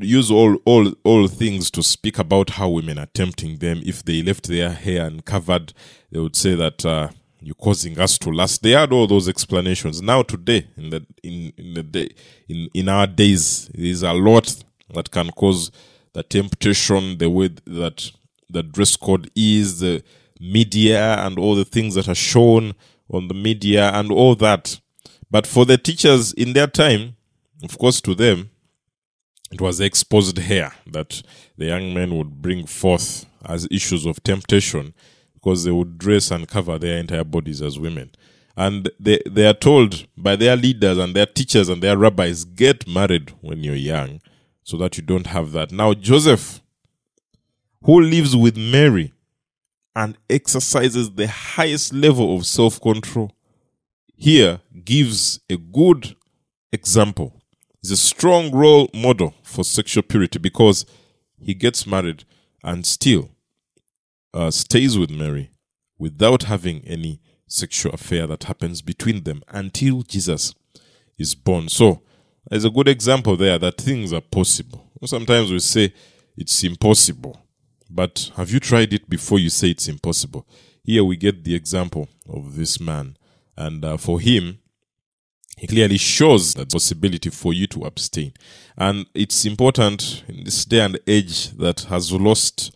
use 0.00 0.30
all 0.30 0.56
all 0.64 0.92
all 1.02 1.26
things 1.28 1.70
to 1.70 1.82
speak 1.82 2.18
about 2.18 2.50
how 2.50 2.68
women 2.68 2.98
are 2.98 3.06
tempting 3.06 3.58
them. 3.58 3.82
If 3.84 4.04
they 4.04 4.22
left 4.22 4.46
their 4.48 4.70
hair 4.70 5.06
uncovered, 5.06 5.72
they 6.10 6.20
would 6.20 6.36
say 6.36 6.54
that. 6.54 6.84
Uh, 6.84 7.08
you're 7.44 7.54
causing 7.54 7.98
us 7.98 8.18
to 8.18 8.30
lust. 8.30 8.62
They 8.62 8.70
had 8.70 8.92
all 8.92 9.06
those 9.06 9.28
explanations. 9.28 10.00
Now 10.00 10.22
today, 10.22 10.66
in 10.76 10.90
the 10.90 11.06
in, 11.22 11.52
in 11.56 11.74
the 11.74 11.82
day 11.82 12.08
in, 12.48 12.68
in 12.74 12.88
our 12.88 13.06
days, 13.06 13.68
there's 13.74 14.02
a 14.02 14.12
lot 14.12 14.64
that 14.94 15.10
can 15.10 15.30
cause 15.30 15.70
the 16.14 16.22
temptation, 16.22 17.18
the 17.18 17.28
way 17.28 17.50
that 17.66 18.10
the 18.48 18.62
dress 18.62 18.96
code 18.96 19.30
is, 19.34 19.80
the 19.80 20.02
media 20.40 21.16
and 21.24 21.38
all 21.38 21.54
the 21.54 21.64
things 21.64 21.94
that 21.94 22.08
are 22.08 22.14
shown 22.14 22.74
on 23.10 23.28
the 23.28 23.34
media 23.34 23.90
and 23.92 24.10
all 24.10 24.34
that. 24.36 24.80
But 25.30 25.46
for 25.46 25.66
the 25.66 25.76
teachers 25.76 26.32
in 26.32 26.52
their 26.52 26.66
time, 26.66 27.16
of 27.62 27.76
course, 27.78 28.00
to 28.02 28.14
them, 28.14 28.50
it 29.50 29.60
was 29.60 29.80
exposed 29.80 30.38
hair 30.38 30.72
that 30.86 31.22
the 31.56 31.66
young 31.66 31.94
men 31.94 32.16
would 32.16 32.42
bring 32.42 32.66
forth 32.66 33.26
as 33.44 33.68
issues 33.70 34.06
of 34.06 34.22
temptation 34.22 34.94
because 35.44 35.64
they 35.64 35.70
would 35.70 35.98
dress 35.98 36.30
and 36.30 36.48
cover 36.48 36.78
their 36.78 36.96
entire 36.98 37.22
bodies 37.22 37.60
as 37.60 37.78
women. 37.78 38.10
And 38.56 38.90
they, 38.98 39.20
they 39.28 39.46
are 39.46 39.52
told 39.52 40.06
by 40.16 40.36
their 40.36 40.56
leaders 40.56 40.96
and 40.96 41.14
their 41.14 41.26
teachers 41.26 41.68
and 41.68 41.82
their 41.82 41.98
rabbis, 41.98 42.44
get 42.44 42.88
married 42.88 43.32
when 43.42 43.62
you're 43.62 43.74
young 43.74 44.22
so 44.62 44.78
that 44.78 44.96
you 44.96 45.02
don't 45.02 45.26
have 45.26 45.52
that. 45.52 45.70
Now, 45.70 45.92
Joseph, 45.92 46.62
who 47.82 48.00
lives 48.00 48.34
with 48.34 48.56
Mary 48.56 49.12
and 49.94 50.16
exercises 50.30 51.10
the 51.10 51.28
highest 51.28 51.92
level 51.92 52.34
of 52.34 52.46
self 52.46 52.80
control, 52.80 53.30
here 54.16 54.60
gives 54.82 55.40
a 55.50 55.58
good 55.58 56.16
example. 56.72 57.42
He's 57.82 57.90
a 57.90 57.96
strong 57.98 58.50
role 58.50 58.88
model 58.94 59.34
for 59.42 59.62
sexual 59.62 60.04
purity 60.04 60.38
because 60.38 60.86
he 61.38 61.52
gets 61.52 61.86
married 61.86 62.24
and 62.62 62.86
still 62.86 63.33
uh, 64.34 64.50
stays 64.50 64.98
with 64.98 65.10
Mary 65.10 65.50
without 65.98 66.42
having 66.44 66.82
any 66.84 67.20
sexual 67.46 67.94
affair 67.94 68.26
that 68.26 68.44
happens 68.44 68.82
between 68.82 69.22
them 69.22 69.42
until 69.48 70.02
Jesus 70.02 70.54
is 71.16 71.34
born. 71.34 71.68
So, 71.68 72.02
there's 72.50 72.64
a 72.64 72.70
good 72.70 72.88
example 72.88 73.36
there 73.36 73.58
that 73.58 73.80
things 73.80 74.12
are 74.12 74.20
possible. 74.20 74.90
Sometimes 75.06 75.50
we 75.50 75.60
say 75.60 75.94
it's 76.36 76.62
impossible, 76.64 77.40
but 77.88 78.30
have 78.36 78.50
you 78.50 78.60
tried 78.60 78.92
it 78.92 79.08
before 79.08 79.38
you 79.38 79.48
say 79.50 79.70
it's 79.70 79.88
impossible? 79.88 80.46
Here 80.82 81.04
we 81.04 81.16
get 81.16 81.44
the 81.44 81.54
example 81.54 82.08
of 82.28 82.56
this 82.56 82.80
man, 82.80 83.16
and 83.56 83.84
uh, 83.84 83.96
for 83.96 84.20
him, 84.20 84.58
he 85.56 85.66
clearly 85.66 85.98
shows 85.98 86.54
that 86.54 86.72
possibility 86.72 87.30
for 87.30 87.54
you 87.54 87.66
to 87.68 87.84
abstain. 87.84 88.32
And 88.76 89.06
it's 89.14 89.46
important 89.46 90.24
in 90.28 90.44
this 90.44 90.64
day 90.64 90.80
and 90.80 90.98
age 91.06 91.50
that 91.52 91.82
has 91.82 92.12
lost 92.12 92.73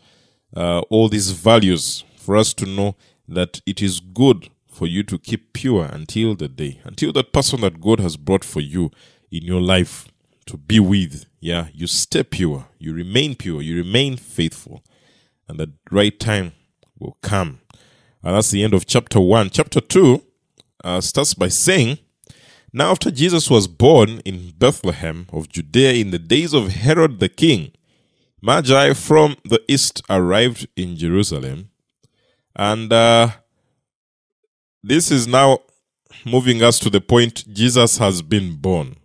uh, 0.57 0.81
all 0.91 1.09
these 1.09 1.31
values 1.31 2.05
for 2.17 2.37
us 2.37 2.55
to 2.55 2.67
know 2.67 2.97
that 3.27 3.61
it 3.67 3.83
is 3.83 4.01
good 4.01 4.51
for 4.67 4.87
you 4.87 5.03
to 5.03 5.19
keep 5.19 5.53
pure 5.53 5.85
until 5.87 6.35
the 6.35 6.49
day, 6.49 6.81
until 6.85 7.13
that 7.13 7.33
person 7.33 7.61
that 7.63 7.81
God 7.81 8.01
has 8.01 8.17
brought 8.17 8.45
for 8.45 8.61
you 8.61 8.91
in 9.31 9.43
your 9.43 9.61
life 9.61 10.09
to 10.47 10.57
be 10.57 10.81
with. 10.81 11.27
Yeah, 11.41 11.69
you 11.73 11.87
stay 11.87 12.23
pure, 12.23 12.67
you 12.79 12.93
remain 12.93 13.35
pure, 13.35 13.61
you 13.61 13.77
remain 13.77 14.17
faithful, 14.17 14.83
and 15.49 15.59
the 15.59 15.73
right 15.91 16.19
time 16.19 16.53
will 16.99 17.17
come. 17.23 17.61
And 18.23 18.35
that's 18.35 18.51
the 18.51 18.65
end 18.65 18.75
of 18.75 18.87
chapter 18.87 19.21
1. 19.21 19.51
Chapter 19.51 19.81
2 19.81 20.23
uh, 20.85 21.01
starts 21.01 21.35
by 21.35 21.49
saying, 21.49 21.99
Now 22.73 22.91
after 22.91 23.11
Jesus 23.11 23.49
was 23.51 23.69
born 23.69 24.21
in 24.25 24.53
Bethlehem 24.59 25.27
of 25.33 25.49
Judea 25.49 25.93
in 25.95 26.11
the 26.11 26.19
days 26.19 26.53
of 26.53 26.69
Herod 26.69 27.21
the 27.21 27.29
king, 27.29 27.73
Magi 28.41 28.93
from 28.95 29.37
the 29.45 29.61
east 29.67 30.03
arrived 30.09 30.69
in 30.77 30.97
Jerusalem, 30.97 31.71
and 32.55 32.93
uh, 32.93 33.31
this 34.83 35.11
is 35.11 35.27
now 35.27 35.59
moving 36.25 36.63
us 36.63 36.79
to 36.79 36.91
the 36.91 37.01
point 37.01 37.45
Jesus 37.53 37.99
has 37.99 38.23
been 38.23 38.55
born. 38.55 38.97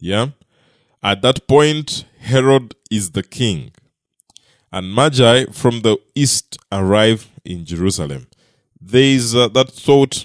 Yeah? 0.00 0.28
At 1.02 1.20
that 1.22 1.46
point, 1.46 2.06
Herod 2.20 2.74
is 2.90 3.10
the 3.10 3.22
king, 3.22 3.72
and 4.72 4.94
Magi 4.94 5.44
from 5.52 5.82
the 5.82 5.98
east 6.14 6.56
arrive 6.72 7.30
in 7.44 7.66
Jerusalem. 7.66 8.28
There 8.80 9.02
is 9.02 9.36
uh, 9.36 9.48
that 9.48 9.70
thought 9.70 10.24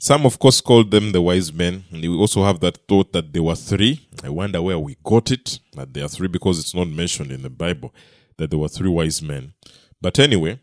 Some, 0.00 0.24
of 0.26 0.38
course, 0.38 0.60
called 0.60 0.92
them 0.92 1.10
the 1.10 1.20
wise 1.20 1.52
men. 1.52 1.84
And 1.90 2.02
we 2.02 2.16
also 2.16 2.44
have 2.44 2.60
that 2.60 2.78
thought 2.86 3.12
that 3.12 3.32
there 3.32 3.42
were 3.42 3.56
three. 3.56 4.06
I 4.22 4.28
wonder 4.28 4.62
where 4.62 4.78
we 4.78 4.96
got 5.02 5.32
it, 5.32 5.58
that 5.74 5.92
there 5.92 6.04
are 6.04 6.08
three, 6.08 6.28
because 6.28 6.60
it's 6.60 6.74
not 6.74 6.88
mentioned 6.88 7.32
in 7.32 7.42
the 7.42 7.50
Bible 7.50 7.92
that 8.36 8.50
there 8.50 8.58
were 8.58 8.68
three 8.68 8.88
wise 8.88 9.20
men. 9.20 9.54
But 10.00 10.20
anyway, 10.20 10.60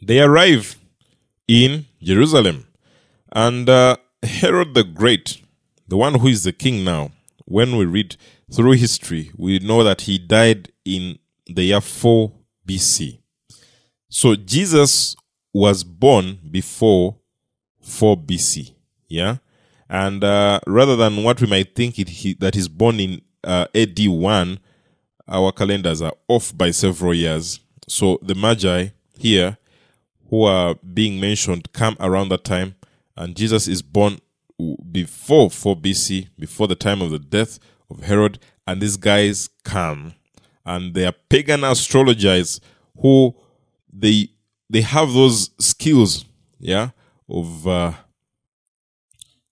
they 0.00 0.20
arrive 0.20 0.78
in 1.48 1.86
Jerusalem. 2.00 2.68
And 3.32 3.68
uh, 3.68 3.96
Herod 4.22 4.74
the 4.74 4.84
Great, 4.84 5.42
the 5.88 5.96
one 5.96 6.14
who 6.14 6.28
is 6.28 6.44
the 6.44 6.52
king 6.52 6.84
now, 6.84 7.10
when 7.46 7.76
we 7.76 7.84
read 7.84 8.16
through 8.52 8.72
history, 8.72 9.32
we 9.36 9.58
know 9.58 9.82
that 9.82 10.02
he 10.02 10.18
died 10.18 10.70
in 10.84 11.18
the 11.46 11.64
year 11.64 11.80
4 11.80 12.32
BC. 12.66 13.18
So 14.08 14.36
Jesus 14.36 15.16
was 15.52 15.82
born 15.82 16.38
before 16.48 17.16
4 17.80 18.16
BC. 18.16 18.74
Yeah. 19.08 19.36
And 19.88 20.22
uh, 20.22 20.60
rather 20.66 20.96
than 20.96 21.24
what 21.24 21.40
we 21.40 21.46
might 21.48 21.74
think 21.74 21.98
it, 21.98 22.08
he, 22.08 22.34
that 22.34 22.54
he's 22.54 22.68
born 22.68 23.00
in 23.00 23.22
uh, 23.42 23.66
AD 23.74 23.98
1, 23.98 24.60
our 25.28 25.52
calendars 25.52 26.02
are 26.02 26.12
off 26.28 26.56
by 26.56 26.70
several 26.70 27.14
years. 27.14 27.60
So 27.88 28.18
the 28.22 28.34
Magi 28.34 28.88
here, 29.18 29.58
who 30.28 30.44
are 30.44 30.76
being 30.76 31.20
mentioned, 31.20 31.72
come 31.72 31.96
around 31.98 32.28
that 32.28 32.44
time, 32.44 32.76
and 33.16 33.36
Jesus 33.36 33.66
is 33.66 33.82
born 33.82 34.18
before 34.90 35.50
4 35.50 35.76
BC, 35.76 36.28
before 36.38 36.68
the 36.68 36.74
time 36.74 37.02
of 37.02 37.10
the 37.10 37.18
death 37.18 37.58
of 37.90 38.04
Herod, 38.04 38.38
and 38.66 38.80
these 38.80 38.96
guys 38.96 39.48
come, 39.64 40.14
and 40.64 40.94
they 40.94 41.06
are 41.06 41.14
pagan 41.28 41.64
astrologers 41.64 42.60
who 43.00 43.34
they 43.92 44.28
they 44.68 44.82
have 44.82 45.12
those 45.12 45.50
skills, 45.58 46.24
yeah, 46.60 46.90
of 47.30 47.66
uh, 47.66 47.92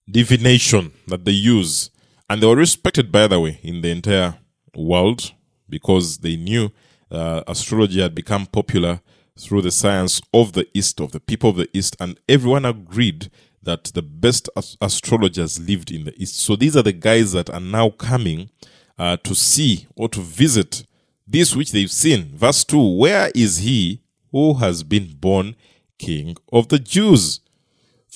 divination 0.09 0.91
that 1.07 1.25
they 1.25 1.31
use, 1.31 1.89
and 2.29 2.41
they 2.41 2.47
were 2.47 2.55
respected, 2.55 3.11
by 3.11 3.27
the 3.27 3.39
way, 3.39 3.59
in 3.63 3.81
the 3.81 3.89
entire 3.89 4.35
world 4.75 5.31
because 5.67 6.17
they 6.19 6.35
knew 6.35 6.71
uh, 7.11 7.43
astrology 7.47 8.01
had 8.01 8.15
become 8.15 8.45
popular 8.45 9.01
through 9.37 9.61
the 9.61 9.71
science 9.71 10.21
of 10.33 10.53
the 10.53 10.67
East, 10.73 10.99
of 10.99 11.11
the 11.11 11.19
people 11.19 11.49
of 11.49 11.55
the 11.55 11.69
East, 11.73 11.95
and 11.99 12.19
everyone 12.27 12.65
agreed 12.65 13.31
that 13.63 13.85
the 13.85 14.01
best 14.01 14.49
astrologers 14.81 15.59
lived 15.59 15.91
in 15.91 16.05
the 16.05 16.21
East. 16.21 16.39
So 16.39 16.55
these 16.55 16.75
are 16.75 16.83
the 16.83 16.93
guys 16.93 17.33
that 17.33 17.49
are 17.49 17.59
now 17.59 17.89
coming 17.89 18.49
uh, 18.97 19.17
to 19.17 19.35
see 19.35 19.87
or 19.95 20.09
to 20.09 20.21
visit 20.21 20.85
this 21.27 21.55
which 21.55 21.71
they've 21.71 21.91
seen. 21.91 22.35
Verse 22.35 22.63
2 22.63 22.97
Where 22.97 23.31
is 23.35 23.57
he 23.57 24.01
who 24.31 24.55
has 24.55 24.83
been 24.83 25.15
born 25.15 25.55
King 25.97 26.35
of 26.51 26.69
the 26.69 26.79
Jews? 26.79 27.41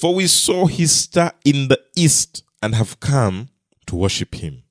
For 0.03 0.13
we 0.13 0.27
saw 0.27 0.65
his 0.65 0.91
star 0.91 1.31
in 1.45 1.69
the 1.69 1.79
East 1.95 2.43
and 2.61 2.75
have 2.75 2.99
come 2.99 3.47
to 3.85 3.95
worship 3.95 4.35
him. 4.35 4.63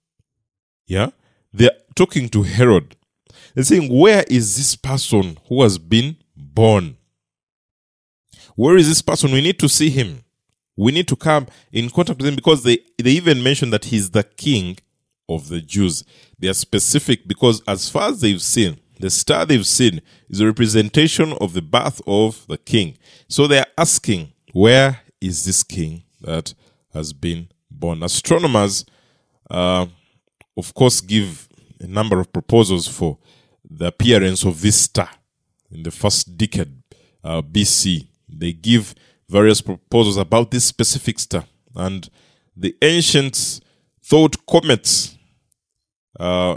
Yeah? 0.87 1.09
They're 1.55 1.71
talking 1.97 2.29
to 2.29 2.43
Herod. 2.43 2.97
They're 3.55 3.65
saying, 3.65 3.89
Where 3.91 4.27
is 4.29 4.59
this 4.59 4.77
person 4.77 5.39
who 5.49 5.63
has 5.63 5.79
been 5.79 6.19
born? 6.37 6.99
Where 8.57 8.77
is 8.77 8.87
this 8.91 9.01
person? 9.01 9.33
We 9.33 9.41
need 9.41 9.59
to 9.61 9.71
see 9.71 9.89
him. 9.89 10.23
We 10.77 10.93
need 10.93 11.09
to 11.09 11.17
come 11.17 11.47
in 11.73 11.89
contact 11.89 12.19
with 12.19 12.29
him 12.29 12.37
because 12.37 12.63
they, 12.63 12.81
they 13.03 13.13
even 13.13 13.43
mention 13.43 13.71
that 13.71 13.87
he's 13.87 14.11
the 14.11 14.25
king 14.25 14.77
of 15.31 15.49
the 15.49 15.63
Jews. 15.63 16.05
They 16.39 16.49
are 16.49 16.53
specific 16.53 17.27
because, 17.27 17.63
as 17.67 17.89
far 17.89 18.11
as 18.11 18.21
they've 18.21 18.43
seen, 18.43 18.81
the 19.01 19.09
star 19.09 19.47
they've 19.47 19.67
seen 19.67 20.03
is 20.29 20.41
a 20.41 20.47
representation 20.47 21.33
of 21.41 21.55
the 21.55 21.63
birth 21.63 22.03
of 22.07 22.47
the 22.49 22.59
king. 22.59 22.99
So 23.29 23.47
they 23.47 23.61
are 23.61 23.67
asking, 23.79 24.35
Where 24.53 25.02
is 25.23 25.45
this 25.45 25.63
king 25.63 26.03
that 26.21 26.53
has 26.93 27.13
been 27.13 27.49
born? 27.71 28.03
Astronomers, 28.03 28.85
uh, 29.51 29.87
of 30.57 30.75
course, 30.75 31.01
give 31.01 31.49
a 31.81 31.87
number 31.87 32.21
of 32.21 32.33
proposals 32.33 32.89
for 32.89 33.19
the 33.69 33.87
appearance 33.87 34.45
of 34.45 34.61
this 34.61 34.81
star 34.81 35.09
in 35.71 35.83
the 35.85 35.91
first 35.91 36.37
decade 36.37 36.83
uh, 37.25 37.41
BC. 37.41 38.07
They 38.29 38.53
give 38.53 38.95
various 39.29 39.61
proposals 39.61 40.17
about 40.17 40.51
this 40.51 40.65
specific 40.65 41.19
star, 41.19 41.45
and 41.75 42.09
the 42.57 42.77
ancients 42.83 43.61
thought 44.03 44.37
comets. 44.47 45.17
Uh, 46.19 46.57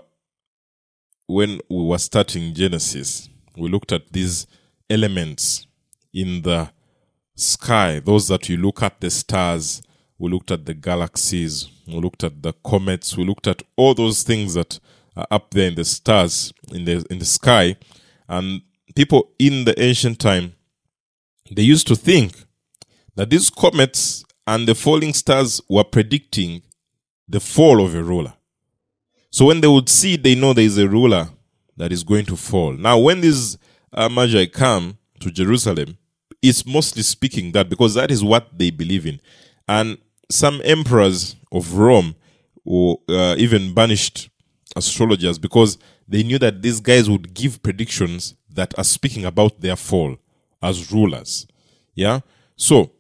when 1.28 1.60
we 1.70 1.84
were 1.84 1.98
starting 1.98 2.54
Genesis, 2.54 3.30
we 3.58 3.70
looked 3.70 3.92
at 3.92 4.12
these 4.12 4.46
elements 4.90 5.66
in 6.14 6.42
the 6.44 6.70
sky, 7.36 8.00
those 8.00 8.28
that 8.30 8.50
you 8.50 8.58
look 8.58 8.82
at 8.82 9.00
the 9.02 9.10
stars, 9.10 9.82
we 10.18 10.30
looked 10.30 10.52
at 10.52 10.66
the 10.66 10.74
galaxies, 10.74 11.68
we 11.88 11.96
looked 11.96 12.24
at 12.24 12.42
the 12.42 12.54
comets, 12.66 13.18
we 13.18 13.26
looked 13.26 13.48
at 13.48 13.62
all 13.76 13.94
those 13.94 14.24
things 14.24 14.54
that 14.54 14.80
are 15.16 15.28
up 15.32 15.52
there 15.52 15.68
in 15.68 15.76
the 15.76 15.86
stars 15.86 16.54
in 16.72 16.86
the 16.86 17.06
in 17.10 17.20
the 17.20 17.26
sky. 17.26 17.76
And 18.28 18.62
people 18.96 19.30
in 19.38 19.66
the 19.66 19.80
ancient 19.82 20.20
time 20.20 20.54
they 21.52 21.62
used 21.62 21.88
to 21.88 21.96
think 21.96 22.34
that 23.16 23.30
these 23.30 23.50
comets 23.50 24.26
and 24.48 24.68
the 24.68 24.76
falling 24.76 25.14
stars 25.14 25.62
were 25.70 25.84
predicting 25.84 26.64
the 27.28 27.40
fall 27.40 27.84
of 27.84 27.94
a 27.96 28.04
ruler. 28.04 28.34
So 29.32 29.46
when 29.46 29.62
they 29.62 29.68
would 29.68 29.90
see 29.90 30.16
they 30.16 30.36
know 30.36 30.54
there 30.54 30.66
is 30.66 30.78
a 30.78 30.88
ruler 30.88 31.30
that 31.78 31.92
is 31.92 32.04
going 32.04 32.26
to 32.26 32.38
fall. 32.38 32.74
Now 32.74 32.98
when 33.00 33.22
these 33.22 33.58
uh, 33.94 34.10
magi 34.10 34.46
come 34.46 34.98
to 35.20 35.32
jerusalem 35.32 35.98
it's 36.48 36.66
mostly 36.66 37.04
speaking 37.04 37.52
that 37.54 37.70
because 37.70 37.94
that 37.96 38.12
is 38.12 38.24
what 38.24 38.58
they 38.58 38.70
believe 38.70 39.06
in 39.06 39.20
and 39.68 39.98
some 40.30 40.62
emperors 40.64 41.36
of 41.52 41.78
rome 41.78 42.16
or 42.64 43.00
uh, 43.10 43.36
even 43.38 43.74
banished 43.74 44.30
astrologers 44.76 45.40
because 45.40 45.78
they 46.08 46.24
knew 46.24 46.38
that 46.40 46.62
these 46.62 46.80
guys 46.80 47.10
would 47.10 47.34
give 47.34 47.62
predictions 47.64 48.36
that 48.50 48.78
are 48.78 48.84
speaking 48.84 49.26
about 49.26 49.62
their 49.62 49.76
fall 49.76 50.18
as 50.62 50.92
rulers. 50.92 51.48
Yeah. 51.94 52.22
So, 52.56 52.92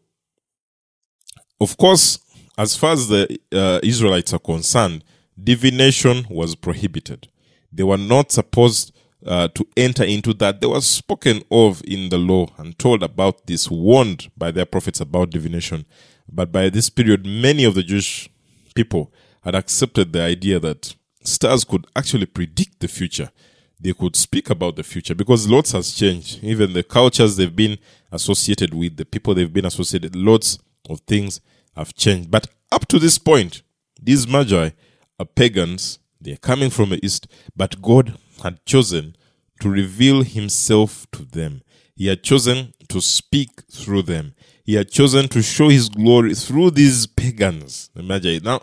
of 1.60 1.78
course, 1.78 2.20
as 2.58 2.76
far 2.76 2.94
as 2.94 3.08
the 3.08 3.40
uh, 3.52 3.80
Israelites 3.84 4.34
are 4.34 4.40
concerned, 4.40 5.04
divination 5.42 6.26
was 6.30 6.56
prohibited. 6.56 7.28
They 7.72 7.84
were 7.84 7.98
not 7.98 8.32
supposed 8.32 8.95
uh, 9.26 9.48
to 9.50 9.68
enter 9.76 10.04
into 10.04 10.34
that. 10.36 10.62
They 10.62 10.68
were 10.68 10.82
spoken 10.82 11.44
of 11.52 11.82
in 11.86 12.10
the 12.10 12.18
law 12.18 12.48
and 12.58 12.78
told 12.78 13.04
about 13.04 13.48
this, 13.48 13.70
warned 13.70 14.30
by 14.38 14.52
their 14.52 14.66
prophets 14.66 15.00
about 15.00 15.32
divination. 15.32 15.86
But 16.32 16.52
by 16.52 16.70
this 16.70 16.90
period, 16.90 17.26
many 17.26 17.64
of 17.64 17.76
the 17.76 17.84
Jewish 17.84 18.30
people 18.76 19.12
had 19.44 19.56
accepted 19.56 20.12
the 20.12 20.22
idea 20.22 20.60
that 20.60 20.96
stars 21.24 21.64
could 21.64 21.88
actually 21.96 22.26
predict 22.26 22.80
the 22.80 22.88
future. 22.88 23.32
They 23.80 23.94
could 23.94 24.16
speak 24.16 24.50
about 24.50 24.76
the 24.76 24.84
future 24.84 25.16
because 25.16 25.50
lots 25.50 25.72
has 25.74 25.94
changed. 25.94 26.44
Even 26.44 26.74
the 26.74 26.84
cultures 26.84 27.36
they've 27.36 27.56
been 27.56 27.78
associated 28.12 28.74
with, 28.74 28.98
the 28.98 29.06
people 29.06 29.34
they've 29.34 29.52
been 29.52 29.66
associated, 29.66 30.16
lots 30.16 30.58
of 30.90 31.02
things 31.02 31.42
have 31.76 31.94
changed. 31.94 32.32
But 32.32 32.48
up 32.72 32.88
to 32.88 33.00
this 33.00 33.18
point, 33.18 33.62
these 34.02 34.28
magi 34.28 34.70
are 35.20 35.26
pagans. 35.26 36.00
They're 36.20 36.38
coming 36.38 36.70
from 36.70 36.90
the 36.90 37.06
east, 37.06 37.28
but 37.56 37.82
God 37.82 38.18
had 38.43 38.65
chosen 38.65 39.15
to 39.62 39.69
reveal 39.69 40.24
himself 40.24 41.08
to 41.12 41.24
them. 41.24 41.62
He 41.95 42.08
had 42.08 42.24
chosen 42.24 42.74
to 42.89 43.02
speak 43.02 43.62
through 43.71 44.04
them. 44.04 44.34
He 44.63 44.76
had 44.76 44.89
chosen 44.89 45.28
to 45.30 45.41
show 45.41 45.69
his 45.69 45.89
glory 45.89 46.34
through 46.34 46.71
these 46.71 47.08
pagans, 47.08 47.89
Imagine 47.95 48.34
magi. 48.34 48.43
Now, 48.43 48.62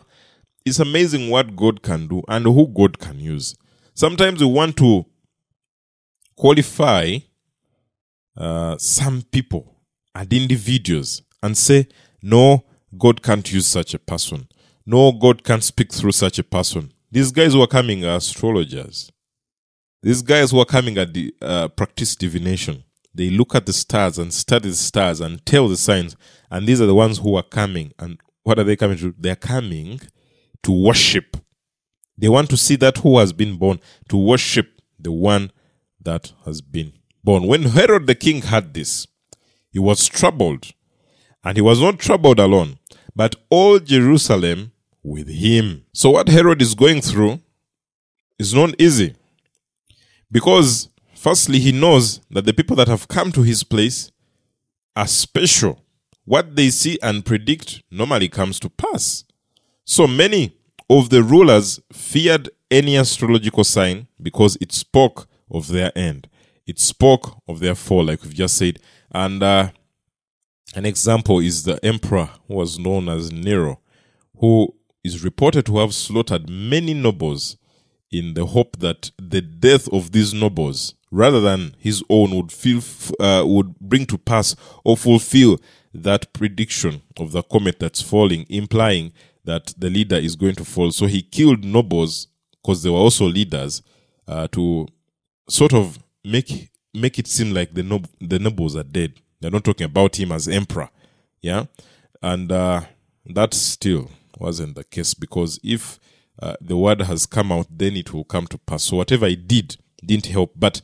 it's 0.65 0.81
amazing 0.81 1.31
what 1.31 1.57
God 1.57 1.83
can 1.83 2.09
do 2.09 2.23
and 2.29 2.45
who 2.45 2.67
God 2.69 2.99
can 2.99 3.19
use. 3.21 3.57
Sometimes 3.95 4.41
we 4.41 4.47
want 4.47 4.77
to 4.79 5.07
qualify 6.37 7.19
uh, 8.37 8.77
some 8.79 9.23
people 9.23 9.77
and 10.15 10.33
individuals 10.33 11.23
and 11.43 11.57
say, 11.57 11.87
no, 12.23 12.65
God 12.97 13.23
can't 13.23 13.51
use 13.53 13.67
such 13.67 13.95
a 13.95 13.99
person. 13.99 14.49
No, 14.85 15.13
God 15.13 15.45
can't 15.45 15.63
speak 15.63 15.93
through 15.93 16.13
such 16.13 16.39
a 16.39 16.45
person. 16.45 16.93
These 17.11 17.31
guys 17.31 17.57
were 17.57 17.67
coming 17.67 18.05
astrologers. 18.05 19.12
These 20.03 20.23
guys 20.23 20.51
who 20.51 20.59
are 20.59 20.67
coming 20.67 20.99
at 20.99 21.15
the 21.15 21.35
uh, 21.41 21.69
practice 21.69 22.17
divination. 22.17 22.85
They 23.15 23.31
look 23.31 23.55
at 23.55 23.67
the 23.67 23.73
stars 23.73 24.19
and 24.19 24.33
study 24.33 24.71
the 24.71 24.75
stars 24.75 25.21
and 25.21 25.45
tell 25.45 25.69
the 25.69 25.77
signs. 25.77 26.17
And 26.51 26.67
these 26.67 26.81
are 26.81 26.87
the 26.87 26.95
ones 26.95 27.19
who 27.19 27.37
are 27.37 27.43
coming. 27.43 27.93
And 27.99 28.19
what 28.43 28.59
are 28.59 28.65
they 28.65 28.75
coming 28.75 28.99
to? 28.99 29.15
They're 29.17 29.37
coming 29.37 30.01
to 30.63 30.73
worship. 30.73 31.37
They 32.19 32.29
want 32.29 32.51
to 32.51 32.57
see 32.57 32.77
that 32.77 32.99
who 32.99 33.19
has 33.19 33.33
been 33.33 33.59
born, 33.59 33.81
to 34.09 34.17
worship 34.17 34.81
the 34.99 35.13
one 35.13 35.53
that 36.01 36.33
has 36.45 36.61
been 36.61 36.95
born. 37.23 37.47
When 37.47 37.63
Herod 37.63 38.07
the 38.07 38.15
king 38.15 38.43
heard 38.43 38.75
this, 38.75 39.07
he 39.71 39.79
was 39.79 40.09
troubled. 40.09 40.73
And 41.45 41.57
he 41.57 41.63
was 41.63 41.81
not 41.81 41.99
troubled 41.99 42.39
alone, 42.39 42.79
but 43.17 43.35
all 43.51 43.79
Jerusalem 43.79 44.73
with 45.03 45.29
him. 45.29 45.85
So 45.93 46.11
what 46.11 46.29
Herod 46.29 46.63
is 46.63 46.75
going 46.75 47.03
through 47.03 47.41
is 48.39 48.55
not 48.55 48.81
easy. 48.81 49.17
Because 50.33 50.89
firstly, 51.15 51.61
he 51.61 51.71
knows 51.71 52.21
that 52.31 52.45
the 52.45 52.53
people 52.53 52.75
that 52.77 52.89
have 52.89 53.07
come 53.07 53.31
to 53.33 53.43
his 53.43 53.63
place 53.63 54.11
are 54.97 55.07
special. 55.07 55.79
what 56.25 56.55
they 56.57 56.71
see 56.71 56.99
and 57.03 57.25
predict 57.25 57.83
normally 57.91 58.29
comes 58.29 58.61
to 58.61 58.71
pass. 58.71 59.25
So 59.85 60.07
many 60.07 60.57
of 60.89 61.11
the 61.11 61.23
rulers 61.23 61.81
feared 61.93 62.51
any 62.71 62.97
astrological 62.97 63.65
sign 63.65 64.07
because 64.21 64.57
it 64.61 64.73
spoke 64.73 65.29
of 65.51 65.69
their 65.69 65.97
end. 65.97 66.29
It 66.67 66.79
spoke 66.79 67.39
of 67.49 67.59
their 67.59 67.75
fall, 67.75 68.05
like 68.05 68.23
we've 68.23 68.35
just 68.35 68.57
said. 68.57 68.79
And 69.11 69.43
uh, 69.43 69.71
an 70.75 70.87
example 70.87 71.41
is 71.41 71.65
the 71.65 71.85
emperor 71.85 72.31
who 72.47 72.55
was 72.55 72.79
known 72.79 73.09
as 73.09 73.33
Nero, 73.33 73.81
who 74.39 74.75
is 75.03 75.25
reported 75.25 75.67
to 75.67 75.79
have 75.79 75.93
slaughtered 75.95 76.49
many 76.49 76.95
nobles 76.95 77.57
in 78.13 78.35
the 78.35 78.47
hope 78.47 78.79
that 78.79 79.11
the 79.19 79.41
death 79.41 79.89
of 79.93 80.13
these 80.13 80.33
nobles, 80.33 80.95
rather 81.11 81.41
than 81.41 81.75
his 81.79 82.03
own, 82.09 82.35
would 82.37 82.53
feel 82.53 82.81
uh, 83.19 83.43
would 83.47 83.79
bring 83.81 84.07
to 84.07 84.19
pass 84.19 84.55
or 84.85 84.97
fulfill 84.97 85.59
that 85.95 86.33
prediction 86.33 87.03
of 87.19 87.33
the 87.33 87.43
comet 87.43 87.79
that's 87.81 88.01
falling, 88.03 88.47
implying 88.49 89.13
that 89.45 89.75
the 89.77 89.91
leader 89.91 90.17
is 90.17 90.37
going 90.37 90.55
to 90.55 90.65
fall. 90.65 90.91
So 90.91 91.07
he 91.07 91.23
killed 91.23 91.65
nobles 91.65 92.29
because 92.63 92.83
they 92.83 92.91
were 92.91 92.97
also 92.97 93.27
leaders 93.27 93.83
uh, 94.29 94.47
to 94.53 94.87
sort 95.49 95.75
of 95.75 95.99
make 96.25 96.71
make 96.95 97.19
it 97.19 97.27
seem 97.27 97.53
like 97.53 97.75
the 97.75 97.83
nob- 97.83 98.09
the 98.21 98.39
nobles 98.39 98.77
are 98.77 98.85
dead. 98.85 99.15
They're 99.41 99.51
not 99.51 99.65
talking 99.65 99.87
about 99.87 100.19
him 100.19 100.31
as 100.31 100.47
emperor, 100.47 100.89
yeah, 101.41 101.65
and 102.23 102.53
uh, 102.53 102.83
that 103.27 103.55
still 103.55 104.11
wasn't 104.39 104.75
the 104.77 104.85
case 104.85 105.15
because 105.15 105.59
if 105.63 105.99
uh, 106.41 106.55
the 106.61 106.77
word 106.77 107.03
has 107.03 107.27
come 107.27 107.53
out, 107.53 107.67
then 107.71 107.97
it 107.97 108.13
will 108.13 108.25
come 108.25 108.47
to 108.49 108.59
pass. 108.59 108.85
So 108.85 108.97
whatever 108.97 109.27
he 109.27 109.37
did 109.37 109.77
didn't 110.05 110.27
help. 110.27 110.53
But 110.57 110.81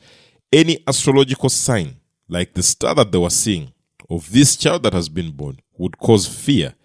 any 0.51 0.83
astrological 0.87 1.49
sign, 1.49 1.95
like 2.27 2.53
the 2.53 2.63
star 2.63 2.95
that 2.95 3.11
they 3.11 3.17
were 3.17 3.29
seeing 3.29 3.73
of 4.09 4.31
this 4.31 4.55
child 4.55 4.83
that 4.83 4.93
has 4.93 5.09
been 5.09 5.31
born, 5.31 5.59
would 5.77 5.97
cause 5.97 6.27
fear 6.27 6.75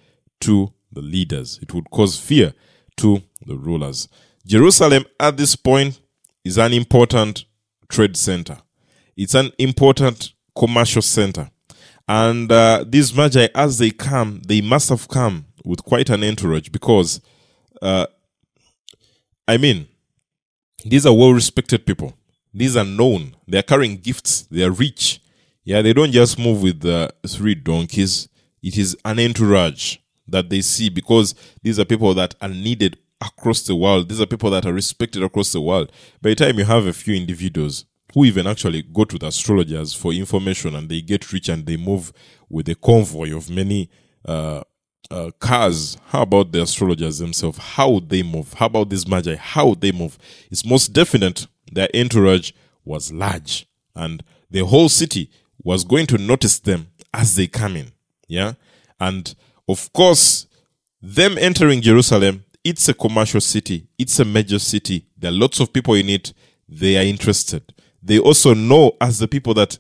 to 0.41 0.73
the 0.93 1.03
leaders. 1.03 1.59
It 1.63 1.75
would 1.75 1.91
cause 1.91 2.19
fear 2.19 2.55
to 2.97 3.23
the 3.47 3.57
rulers. 3.57 4.09
Jerusalem 4.47 5.05
at 5.19 5.37
this 5.37 5.57
point 5.57 6.01
is 6.45 6.59
an 6.59 6.73
important 6.73 7.45
trade 7.89 8.17
center. 8.17 8.59
It's 9.17 9.35
an 9.35 9.53
important 9.59 10.33
commercial 10.57 11.03
center. 11.03 11.51
And 12.07 12.53
uh, 12.53 12.85
these 12.87 13.15
magi, 13.15 13.49
as 13.55 13.79
they 13.79 13.91
come, 13.91 14.43
they 14.47 14.61
must 14.61 14.91
have 14.91 15.09
come 15.09 15.47
with 15.65 15.83
quite 15.85 16.11
an 16.11 16.23
entourage 16.23 16.69
because, 16.69 17.21
uh, 17.81 18.07
I 19.47 19.57
mean, 19.57 19.89
these 20.85 21.07
are 21.07 21.15
well 21.15 21.33
respected 21.33 21.87
people. 21.87 22.15
These 22.53 22.77
are 22.77 22.85
known. 22.85 23.37
They 23.47 23.59
are 23.59 23.63
carrying 23.63 23.97
gifts. 23.97 24.43
They 24.43 24.63
are 24.63 24.71
rich. 24.71 25.21
Yeah, 25.65 25.83
they 25.83 25.93
don't 25.93 26.13
just 26.13 26.39
move 26.39 26.63
with 26.63 26.85
uh, 26.85 27.09
three 27.27 27.55
donkeys. 27.55 28.29
It 28.63 28.79
is 28.79 28.97
an 29.05 29.19
entourage 29.19 29.99
that 30.29 30.49
they 30.51 30.61
see 30.61 30.89
because 30.89 31.35
these 31.63 31.79
are 31.79 31.85
people 31.85 32.15
that 32.15 32.35
are 32.41 32.49
needed 32.49 32.99
across 33.21 33.63
the 33.63 33.75
world. 33.75 34.09
These 34.09 34.21
are 34.21 34.27
people 34.27 34.51
that 34.51 34.67
are 34.67 34.73
respected 34.73 35.23
across 35.23 35.53
the 35.53 35.61
world. 35.61 35.91
By 36.23 36.31
the 36.31 36.37
time 36.37 36.59
you 36.59 36.65
have 36.65 36.87
a 36.87 36.93
few 36.93 37.15
individuals 37.15 37.85
who 38.13 38.25
even 38.25 38.47
actually 38.47 38.83
go 38.83 39.05
to 39.05 39.19
the 39.19 39.27
astrologers 39.27 39.95
for 39.95 40.13
information 40.13 40.75
and 40.75 40.89
they 40.89 41.01
get 41.01 41.33
rich 41.33 41.49
and 41.49 41.67
they 41.67 41.77
move 41.77 42.13
with 42.49 42.69
a 42.69 42.75
convoy 42.75 43.37
of 43.37 43.51
many 43.51 43.91
uh, 44.25 44.63
uh, 45.11 45.31
cars. 45.39 45.97
How 46.07 46.23
about 46.23 46.53
the 46.53 46.63
astrologers 46.63 47.19
themselves? 47.19 47.59
How 47.59 47.91
would 47.91 48.09
they 48.09 48.23
move? 48.23 48.55
How 48.55 48.67
about 48.67 48.91
this 48.91 49.07
magi? 49.07 49.37
How 49.37 49.69
would 49.69 49.81
they 49.81 49.93
move? 49.93 50.19
It's 50.51 50.65
most 50.65 50.93
definite 50.93 51.47
their 51.73 51.89
entourage 51.95 52.53
was 52.85 53.13
large 53.13 53.67
and 53.95 54.23
the 54.51 54.65
whole 54.65 54.89
city 54.89 55.31
was 55.63 55.85
going 55.85 56.07
to 56.07 56.19
notice 56.19 56.59
them 56.59 56.89
as 57.13 57.37
they 57.37 57.47
come 57.47 57.77
in. 57.77 57.93
Yeah. 58.29 58.55
And 59.01 59.35
of 59.69 59.93
course, 59.93 60.47
them 61.01 61.37
entering 61.39 61.81
Jerusalem, 61.81 62.45
it's 62.63 62.89
a 62.89 62.95
commercial 62.95 63.41
city, 63.41 63.89
it's 63.99 64.19
a 64.19 64.25
major 64.25 64.59
city. 64.59 65.07
There 65.17 65.31
are 65.31 65.35
lots 65.35 65.61
of 65.61 65.73
people 65.73 65.95
in 65.95 66.09
it. 66.09 66.33
They 66.69 66.97
are 66.97 67.05
interested. 67.05 67.75
They 68.03 68.19
also 68.19 68.55
know, 68.55 68.97
as 69.01 69.19
the 69.19 69.29
people, 69.29 69.55
that 69.55 69.79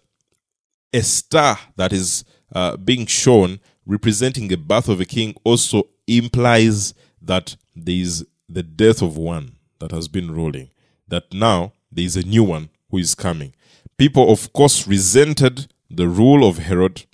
a 0.92 1.02
star 1.02 1.58
that 1.76 1.92
is 1.92 2.24
uh, 2.54 2.76
being 2.76 3.06
shown 3.06 3.58
representing 3.86 4.48
the 4.48 4.56
birth 4.56 4.88
of 4.88 5.00
a 5.00 5.04
king 5.04 5.34
also 5.44 5.88
implies 6.06 6.94
that 7.20 7.56
there 7.74 7.94
is 7.94 8.26
the 8.48 8.62
death 8.62 9.02
of 9.02 9.16
one 9.16 9.56
that 9.78 9.90
has 9.90 10.08
been 10.08 10.30
ruling, 10.30 10.70
that 11.08 11.32
now 11.32 11.72
there 11.90 12.04
is 12.04 12.16
a 12.16 12.22
new 12.22 12.44
one 12.44 12.68
who 12.90 12.98
is 12.98 13.14
coming. 13.14 13.54
People, 13.96 14.30
of 14.30 14.52
course, 14.52 14.86
resented 14.86 15.68
the 15.90 16.08
rule 16.08 16.48
of 16.48 16.58
Herod, 16.58 17.04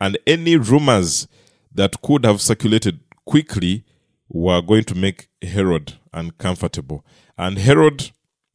and 0.00 0.18
any 0.26 0.56
rumors 0.56 1.28
that 1.72 2.00
could 2.02 2.24
have 2.24 2.40
circulated 2.40 3.00
quickly 3.24 3.84
were 4.28 4.62
going 4.62 4.84
to 4.84 4.94
make 4.94 5.28
Herod 5.42 5.94
uncomfortable. 6.12 7.04
And 7.36 7.58
Herod, 7.58 8.10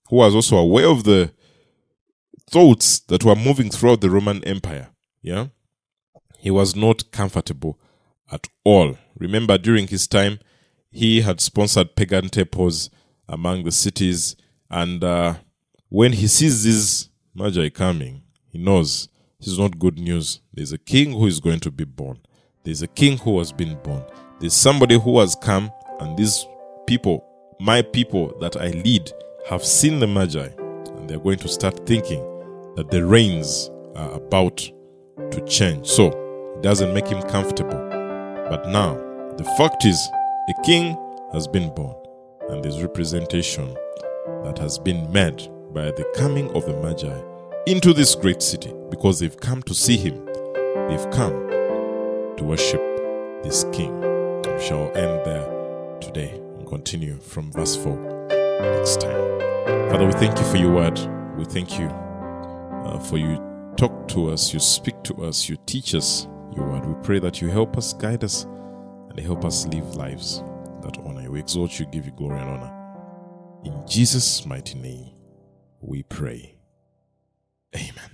who 0.10 0.18
was 0.18 0.36
also 0.36 0.58
aware 0.58 0.88
of 0.88 1.04
the 1.04 1.32
thoughts 2.50 3.00
that 3.00 3.24
were 3.24 3.36
moving 3.36 3.70
throughout 3.70 4.02
the 4.02 4.10
Roman 4.10 4.44
Empire, 4.44 4.90
yeah, 5.22 5.48
he 6.46 6.52
was 6.52 6.76
not 6.76 7.10
comfortable 7.10 7.80
at 8.32 8.48
all. 8.64 8.96
Remember, 9.18 9.58
during 9.58 9.88
his 9.88 10.08
time, 10.08 10.38
he 10.92 11.22
had 11.22 11.42
sponsored 11.42 11.96
pagan 11.96 12.30
temples 12.30 12.92
among 13.28 13.64
the 13.64 13.72
cities, 13.72 14.36
and 14.70 15.04
uh, 15.04 15.34
when 15.90 16.14
he 16.14 16.28
sees 16.28 16.64
these 16.64 17.10
magi 17.34 17.70
coming, 17.70 18.22
he 18.48 18.60
knows 18.60 19.10
this 19.40 19.48
is 19.48 19.58
not 19.58 19.80
good 19.80 19.98
news. 19.98 20.40
There's 20.54 20.72
a 20.72 20.78
king 20.78 21.14
who 21.14 21.26
is 21.26 21.40
going 21.40 21.62
to 21.62 21.72
be 21.72 21.84
born. 21.84 22.20
There's 22.64 22.84
a 22.84 22.88
king 22.88 23.18
who 23.18 23.40
has 23.40 23.52
been 23.52 23.80
born. 23.82 24.04
There's 24.40 24.54
somebody 24.54 25.00
who 25.00 25.20
has 25.22 25.34
come, 25.34 25.72
and 26.00 26.16
these 26.16 26.46
people, 26.86 27.26
my 27.60 27.82
people 27.82 28.38
that 28.40 28.56
I 28.56 28.68
lead, 28.68 29.12
have 29.50 29.66
seen 29.66 29.98
the 29.98 30.06
Magi, 30.06 30.50
and 30.96 31.10
they're 31.10 31.18
going 31.18 31.40
to 31.40 31.48
start 31.48 31.88
thinking 31.88 32.22
that 32.76 32.92
the 32.92 33.04
reigns 33.04 33.72
are 33.96 34.12
about 34.12 34.58
to 35.32 35.44
change. 35.48 35.88
So 35.88 36.22
it 36.56 36.62
doesn't 36.62 36.94
make 36.94 37.08
him 37.08 37.22
comfortable. 37.24 37.78
But 38.50 38.70
now, 38.70 38.96
the 39.38 39.44
fact 39.58 39.86
is, 39.86 40.00
a 40.50 40.62
king 40.64 40.98
has 41.34 41.48
been 41.48 41.74
born, 41.76 41.96
and 42.50 42.64
this 42.64 42.80
representation 42.80 43.74
that 44.44 44.58
has 44.60 44.78
been 44.78 45.12
made 45.12 45.50
by 45.74 45.86
the 45.92 46.10
coming 46.16 46.50
of 46.56 46.66
the 46.66 46.80
Magi 46.82 47.22
into 47.68 47.94
this 47.94 48.16
great 48.16 48.42
city 48.42 48.74
because 48.90 49.20
they've 49.20 49.38
come 49.38 49.62
to 49.64 49.74
see 49.74 49.98
him. 49.98 50.24
They've 50.88 51.12
come 51.12 51.50
to 52.38 52.44
worship 52.44 52.82
this 53.44 53.66
King. 53.74 54.00
We 54.02 54.62
shall 54.62 54.96
end 54.96 55.26
there 55.26 55.98
today 56.00 56.40
and 56.58 56.66
continue 56.68 57.18
from 57.20 57.52
verse 57.52 57.76
4 57.76 58.28
next 58.62 59.02
time. 59.02 59.40
Father, 59.90 60.06
we 60.06 60.14
thank 60.14 60.38
you 60.40 60.46
for 60.46 60.58
your 60.58 60.72
word. 60.72 60.98
We 61.38 61.44
thank 61.44 61.78
you 61.78 61.88
uh, 61.88 63.00
for 63.00 63.18
you 63.18 63.42
talk 63.76 64.08
to 64.10 64.30
us, 64.30 64.54
you 64.54 64.60
speak 64.60 65.04
to 65.04 65.26
us, 65.26 65.50
you 65.50 65.58
teach 65.66 65.94
us 65.96 66.28
your 66.56 66.68
word. 66.68 66.86
We 66.86 66.96
pray 67.04 67.20
that 67.20 67.42
you 67.42 67.50
help 67.50 67.78
us, 67.78 67.94
guide 67.94 68.24
us, 68.24 68.44
and 69.10 69.20
help 69.20 69.46
us 69.46 69.68
live 69.68 69.96
lives 69.96 70.44
that 70.82 70.98
honor 71.06 71.24
you. 71.24 71.32
We 71.32 71.40
exalt 71.40 71.80
you, 71.80 71.86
give 71.88 72.06
you 72.06 72.12
glory 72.12 72.40
and 72.40 72.50
honor. 72.50 72.72
In 73.64 73.88
Jesus' 73.88 74.46
mighty 74.46 74.78
name, 74.78 75.12
we 75.82 76.04
pray. 76.04 76.56
Amen. 77.76 78.12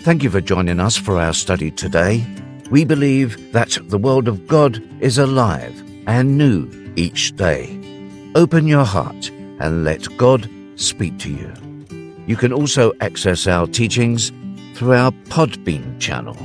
Thank 0.00 0.22
you 0.22 0.30
for 0.30 0.40
joining 0.40 0.80
us 0.80 0.96
for 0.96 1.18
our 1.18 1.34
study 1.34 1.70
today. 1.70 2.24
We 2.70 2.84
believe 2.84 3.52
that 3.52 3.78
the 3.88 3.98
Word 3.98 4.28
of 4.28 4.46
God 4.46 4.82
is 5.02 5.18
alive 5.18 5.82
and 6.06 6.38
new 6.38 6.70
each 6.96 7.34
day. 7.36 7.74
Open 8.34 8.66
your 8.66 8.84
heart 8.84 9.30
and 9.60 9.84
let 9.84 10.06
God 10.16 10.48
speak 10.76 11.18
to 11.20 11.30
you. 11.30 11.52
You 12.26 12.36
can 12.36 12.52
also 12.52 12.92
access 13.00 13.46
our 13.46 13.66
teachings 13.66 14.30
through 14.78 14.94
our 14.94 15.10
Podbean 15.28 16.00
channel 16.00 16.36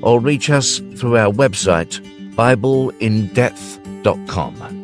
or 0.00 0.18
reach 0.18 0.48
us 0.48 0.78
through 0.96 1.18
our 1.18 1.30
website, 1.30 2.00
BibleInDepth.com. 2.34 4.75